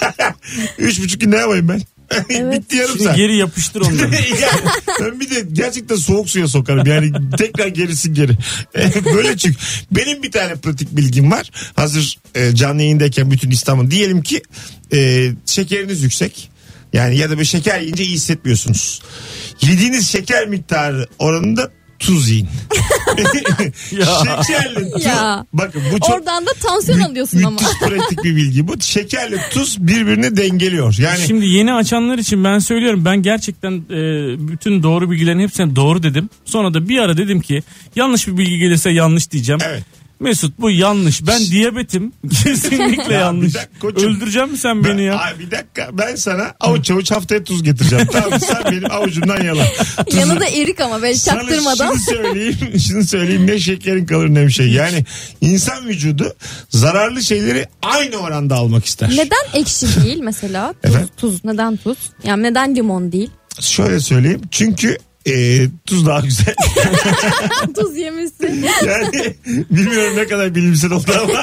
Üç 0.78 1.00
buçuk 1.00 1.20
gün 1.20 1.30
ne 1.30 1.36
yapayım 1.36 1.68
ben? 1.68 1.82
bitti 2.30 2.76
yarım 2.76 2.90
Şimdi 2.90 3.04
saat. 3.04 3.16
geri 3.16 3.36
yapıştır 3.36 3.80
onları. 3.80 4.10
Yani 4.40 4.60
ben 5.00 5.20
bir 5.20 5.30
de 5.30 5.46
gerçekten 5.52 5.96
soğuk 5.96 6.30
suya 6.30 6.48
sokarım. 6.48 6.86
Yani 6.86 7.12
tekrar 7.38 7.66
gerisin 7.66 8.14
geri. 8.14 8.32
Böyle 9.14 9.36
çünkü. 9.36 9.58
Benim 9.90 10.22
bir 10.22 10.32
tane 10.32 10.54
pratik 10.54 10.96
bilgim 10.96 11.30
var. 11.30 11.50
Hazır 11.76 12.18
e, 12.34 12.54
canlı 12.54 12.82
yayındayken 12.82 13.30
bütün 13.30 13.50
İstanbul. 13.50 13.90
Diyelim 13.90 14.22
ki 14.22 14.42
e, 14.92 15.30
şekeriniz 15.46 16.02
yüksek. 16.02 16.50
Yani 16.92 17.16
ya 17.16 17.30
da 17.30 17.38
bir 17.38 17.44
şeker 17.44 17.80
yiyince 17.80 18.04
iyi 18.04 18.12
hissetmiyorsunuz. 18.14 19.02
Yediğiniz 19.60 20.08
şeker 20.08 20.48
miktarı 20.48 21.06
oranında 21.18 21.70
tuz 22.00 22.30
yiyin. 22.30 22.48
Şekerli 23.90 24.90
tuz. 24.92 25.04
Ya. 25.04 25.46
Bakın 25.52 25.82
bu 25.92 26.00
çok 26.00 26.10
Oradan 26.16 26.46
da 26.46 26.50
tansiyon 26.62 27.00
alıyorsun 27.00 27.42
ama. 27.42 27.50
müthiş 27.50 27.78
pratik 27.80 28.24
bir 28.24 28.36
bilgi 28.36 28.68
bu. 28.68 28.80
Şekerle 28.80 29.36
tuz 29.50 29.86
birbirini 29.86 30.36
dengeliyor. 30.36 30.96
Yani 30.98 31.26
Şimdi 31.26 31.46
yeni 31.46 31.74
açanlar 31.74 32.18
için 32.18 32.44
ben 32.44 32.58
söylüyorum 32.58 33.04
ben 33.04 33.22
gerçekten 33.22 33.72
e, 33.72 33.98
bütün 34.48 34.82
doğru 34.82 35.10
bilgilerin 35.10 35.40
hepsine 35.40 35.76
doğru 35.76 36.02
dedim. 36.02 36.28
Sonra 36.44 36.74
da 36.74 36.88
bir 36.88 36.98
ara 36.98 37.16
dedim 37.16 37.40
ki 37.40 37.62
yanlış 37.96 38.26
bir 38.28 38.36
bilgi 38.38 38.58
gelirse 38.58 38.90
yanlış 38.90 39.30
diyeceğim. 39.30 39.60
evet. 39.64 39.82
Mesut 40.20 40.58
bu 40.60 40.70
yanlış. 40.70 41.26
Ben 41.26 41.40
diyabetim. 41.44 42.12
Kesinlikle 42.44 43.14
Ya 43.14 43.20
yanlış. 43.20 43.48
bir 43.48 43.54
dakika 43.54 43.78
koçum. 43.80 44.16
Öldüreceğim 44.16 44.50
mi 44.50 44.58
sen 44.58 44.84
beni 44.84 45.02
ya? 45.02 45.14
Ay 45.18 45.38
bir 45.38 45.50
dakika 45.50 45.88
ben 45.92 46.14
sana 46.14 46.54
avuç 46.60 46.90
avuç 46.90 47.10
haftaya 47.10 47.44
tuz 47.44 47.62
getireceğim. 47.62 48.06
tamam 48.12 48.30
mı? 48.30 48.40
sen 48.40 48.64
benim 48.72 48.90
avucumdan 48.92 49.42
yala. 49.44 49.64
Tuzu- 49.64 50.18
Yanı 50.18 50.40
da 50.40 50.46
erik 50.46 50.80
ama 50.80 50.98
Sana 50.98 51.14
çaktırmadan. 51.14 51.92
şunu 51.92 51.98
söyleyeyim, 52.16 52.56
şunu 52.88 53.04
söyleyeyim 53.04 53.46
ne 53.46 53.58
şekerin 53.58 54.06
kalır 54.06 54.28
ne 54.28 54.46
bir 54.46 54.52
şey. 54.52 54.68
Yani 54.68 55.04
insan 55.40 55.86
vücudu 55.88 56.34
zararlı 56.70 57.22
şeyleri 57.22 57.66
aynı 57.82 58.16
oranda 58.16 58.54
almak 58.56 58.84
ister. 58.84 59.10
Neden 59.10 59.60
ekşi 59.60 59.86
değil 60.04 60.18
mesela? 60.20 60.72
Tuz, 60.82 60.90
Efendim? 60.90 61.08
tuz. 61.16 61.44
Neden 61.44 61.76
tuz? 61.76 61.98
Yani 62.24 62.42
neden 62.42 62.76
limon 62.76 63.12
değil? 63.12 63.30
Şöyle 63.60 64.00
söyleyeyim 64.00 64.40
çünkü 64.50 64.98
e, 65.26 65.66
tuz 65.86 66.06
daha 66.06 66.20
güzel. 66.20 66.54
tuz 67.76 67.96
yemişsin. 67.96 68.66
Yani 68.86 69.34
bilmiyorum 69.70 70.16
ne 70.16 70.26
kadar 70.26 70.54
bilimsel 70.54 70.92
oldu 70.92 71.12
ama 71.22 71.42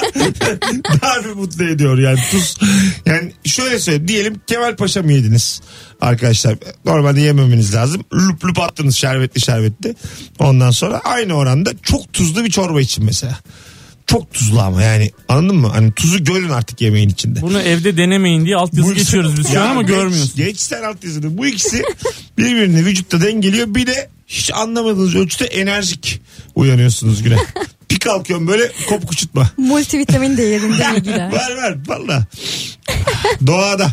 daha 1.02 1.24
bir 1.24 1.32
mutlu 1.32 1.64
ediyor 1.64 1.98
yani 1.98 2.18
tuz. 2.30 2.58
Yani 3.06 3.32
şöyle 3.44 3.78
söyleyeyim 3.78 4.08
diyelim 4.08 4.40
Kemal 4.46 4.76
Paşa 4.76 5.02
mı 5.02 5.12
yediniz 5.12 5.60
arkadaşlar? 6.00 6.56
Normalde 6.84 7.20
yememeniz 7.20 7.74
lazım. 7.74 8.04
Lup 8.14 8.44
lup 8.44 8.58
attınız 8.60 8.96
şerbetli 8.96 9.40
şerbetli. 9.40 9.94
Ondan 10.38 10.70
sonra 10.70 10.98
aynı 10.98 11.34
oranda 11.34 11.70
çok 11.82 12.12
tuzlu 12.12 12.44
bir 12.44 12.50
çorba 12.50 12.80
için 12.80 13.04
mesela. 13.04 13.38
Çok 14.08 14.32
tuzlu 14.34 14.60
ama 14.60 14.82
yani 14.82 15.10
anladın 15.28 15.56
mı? 15.56 15.68
Hani 15.68 15.92
tuzu 15.92 16.24
görün 16.24 16.48
artık 16.48 16.80
yemeğin 16.80 17.08
içinde. 17.08 17.42
Bunu 17.42 17.60
evde 17.60 17.96
denemeyin 17.96 18.44
diye 18.44 18.56
altyazı 18.56 18.90
Bu- 18.90 18.94
geçiyoruz 18.94 19.38
biz 19.38 19.48
şu 19.48 19.54
Ya 19.54 19.64
an 19.64 19.70
ama 19.70 19.82
geç- 19.82 19.90
görmüyorsun. 19.90 20.32
Geç 20.36 20.60
sen 20.60 20.82
alt 20.82 21.04
yazını. 21.04 21.38
Bu 21.38 21.46
ikisi 21.46 21.82
birbirini 22.38 22.84
vücutta 22.86 23.20
dengeliyor. 23.20 23.74
Bir 23.74 23.86
de 23.86 24.08
hiç 24.26 24.50
anlamadığınız 24.54 25.14
ölçüde 25.16 25.44
enerjik 25.44 26.20
uyanıyorsunuz 26.54 27.22
güne. 27.22 27.36
Bir 27.90 27.98
kalkıyorum 27.98 28.48
böyle 28.48 28.72
kopuk 28.88 29.12
uçutma. 29.12 29.50
Multivitamin 29.56 30.36
değerinde 30.36 30.86
bilgiler. 30.96 31.32
Var 31.32 31.56
var 31.56 31.76
valla. 31.88 32.26
Doğada. 33.46 33.92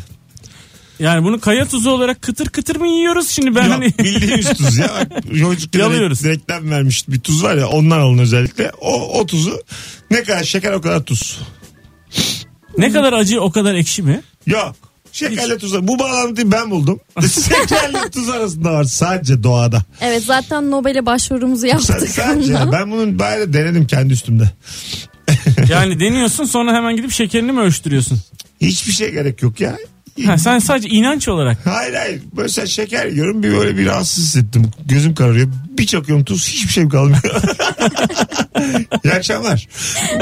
Yani 0.99 1.23
bunu 1.25 1.39
kaya 1.39 1.65
tuzu 1.65 1.89
olarak 1.89 2.21
kıtır 2.21 2.45
kıtır 2.45 2.75
mı 2.75 2.88
yiyoruz 2.88 3.29
şimdi 3.29 3.55
ben 3.55 3.63
Yok, 3.63 3.73
hani 3.73 3.86
bildiğimiz 3.99 4.49
tuz 4.53 4.77
ya. 4.77 5.08
Çocuklara 5.39 5.84
Yalıyoruz. 5.84 6.21
re- 6.21 6.29
reklam 6.29 6.69
vermiş 6.69 7.10
bir 7.10 7.19
tuz 7.19 7.43
var 7.43 7.55
ya 7.55 7.67
ondan 7.67 7.99
alın 7.99 8.17
özellikle. 8.17 8.71
O, 8.81 9.19
o 9.19 9.25
tuzu 9.25 9.62
ne 10.12 10.23
kadar 10.23 10.43
şeker 10.43 10.71
o 10.71 10.81
kadar 10.81 11.03
tuz. 11.03 11.39
ne 12.77 12.91
kadar 12.91 13.13
acı 13.13 13.41
o 13.41 13.51
kadar 13.51 13.75
ekşi 13.75 14.03
mi? 14.03 14.21
Yok. 14.47 14.75
Şekerle 15.12 15.58
tuz. 15.58 15.88
Bu 15.88 15.99
bağlantıyı 15.99 16.51
ben 16.51 16.71
buldum. 16.71 16.99
Şekerle 17.49 18.10
tuz 18.13 18.29
arasında 18.29 18.73
var 18.73 18.84
sadece 18.84 19.43
doğada. 19.43 19.81
Evet 20.01 20.23
zaten 20.23 20.71
Nobel'e 20.71 21.05
başvurumuzu 21.05 21.65
yaptık. 21.67 22.10
sadece 22.10 22.55
onunla. 22.58 22.71
ben 22.71 22.91
bunun 22.91 23.19
bayağı 23.19 23.53
denedim 23.53 23.88
kendi 23.88 24.13
üstümde. 24.13 24.49
Yani 25.69 25.99
deniyorsun 25.99 26.45
sonra 26.45 26.73
hemen 26.73 26.95
gidip 26.95 27.12
şekerini 27.12 27.51
mi 27.51 27.60
ölçtürüyorsun? 27.60 28.19
Hiçbir 28.62 28.91
şey 28.93 29.12
gerek 29.12 29.41
yok 29.41 29.60
ya. 29.60 29.77
Ha, 30.23 30.38
sen 30.38 30.60
sadece 30.60 30.89
inanç 30.89 31.28
olarak. 31.28 31.58
Hayır 31.65 31.93
hayır. 31.93 32.21
Böyle 32.36 32.49
sen 32.49 32.65
şeker 32.65 33.06
yiyorum 33.06 33.43
bir 33.43 33.51
böyle 33.51 33.78
bir 33.78 33.86
rahatsız 33.86 34.25
hissettim. 34.25 34.71
Gözüm 34.86 35.15
kararıyor. 35.15 35.47
Bir 35.78 35.86
çakıyorum 35.86 36.25
tuz 36.25 36.47
hiçbir 36.47 36.71
şey 36.71 36.89
kalmıyor. 36.89 37.21
İyi 39.04 39.13
akşamlar. 39.13 39.67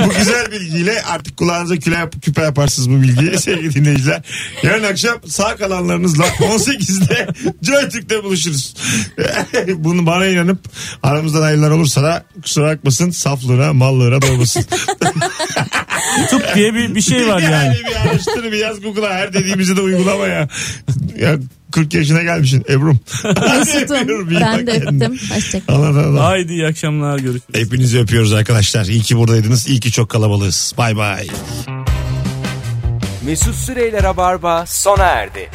Bu 0.06 0.14
güzel 0.18 0.52
bilgiyle 0.52 1.02
artık 1.02 1.38
kulağınıza 1.38 1.78
küle, 1.78 2.10
küpe 2.22 2.42
yaparsınız 2.42 2.90
bu 2.90 3.02
bilgiyi 3.02 3.38
sevgili 3.40 3.74
dinleyiciler. 3.74 4.22
Yarın 4.64 4.84
akşam 4.84 5.18
sağ 5.28 5.56
kalanlarınızla 5.56 6.26
18'de 6.26 7.28
Joy 7.62 7.90
Türk'te 7.90 8.24
buluşuruz. 8.24 8.76
Bunu 9.76 10.06
bana 10.06 10.28
inanıp 10.28 10.60
aramızdan 11.04 11.42
ayrılan 11.42 11.72
olursa 11.72 12.04
da 12.04 12.26
kusura 12.42 12.68
bakmasın 12.68 13.10
saflığına 13.10 13.74
mallığına 13.74 14.22
doymasın. 14.22 14.66
Tıp 16.30 16.56
diye 16.56 16.74
bir, 16.74 16.96
bir 16.96 17.02
şey 17.02 17.28
var 17.28 17.40
yani. 17.40 17.54
Yani 17.54 17.78
bir 17.90 18.10
araştır 18.10 18.52
bir 18.52 18.58
yaz 18.58 18.82
Google'a 18.82 19.14
her 19.14 19.34
dediğimizi 19.34 19.78
de 19.78 19.82
uygulama 19.96 20.28
ya. 20.28 20.48
Ya 21.18 21.38
40 21.72 21.94
yaşına 21.94 22.24
gelmişsin 22.24 22.66
Ebrum. 22.70 23.00
Mesut'um 23.58 24.30
ben 24.42 24.68
de 24.68 24.72
öptüm. 24.72 25.18
Hoşçakalın. 25.36 25.94
Allah 25.94 26.06
Allah. 26.08 26.26
Haydi 26.26 26.52
iyi 26.54 26.66
akşamlar 26.68 27.20
görüşürüz. 27.20 27.44
Hepinizi 27.54 28.00
öpüyoruz 28.00 28.34
arkadaşlar. 28.34 28.86
İyi 28.86 29.02
ki 29.02 29.18
buradaydınız. 29.18 29.68
İyi 29.68 29.80
ki 29.80 29.92
çok 29.92 30.10
kalabalığız. 30.10 30.74
Bay 30.78 30.96
bay. 30.98 31.28
Mesut 33.26 33.56
Süreyler'e 33.56 34.18
barba 34.18 34.66
sona 34.68 35.04
erdi. 35.04 35.50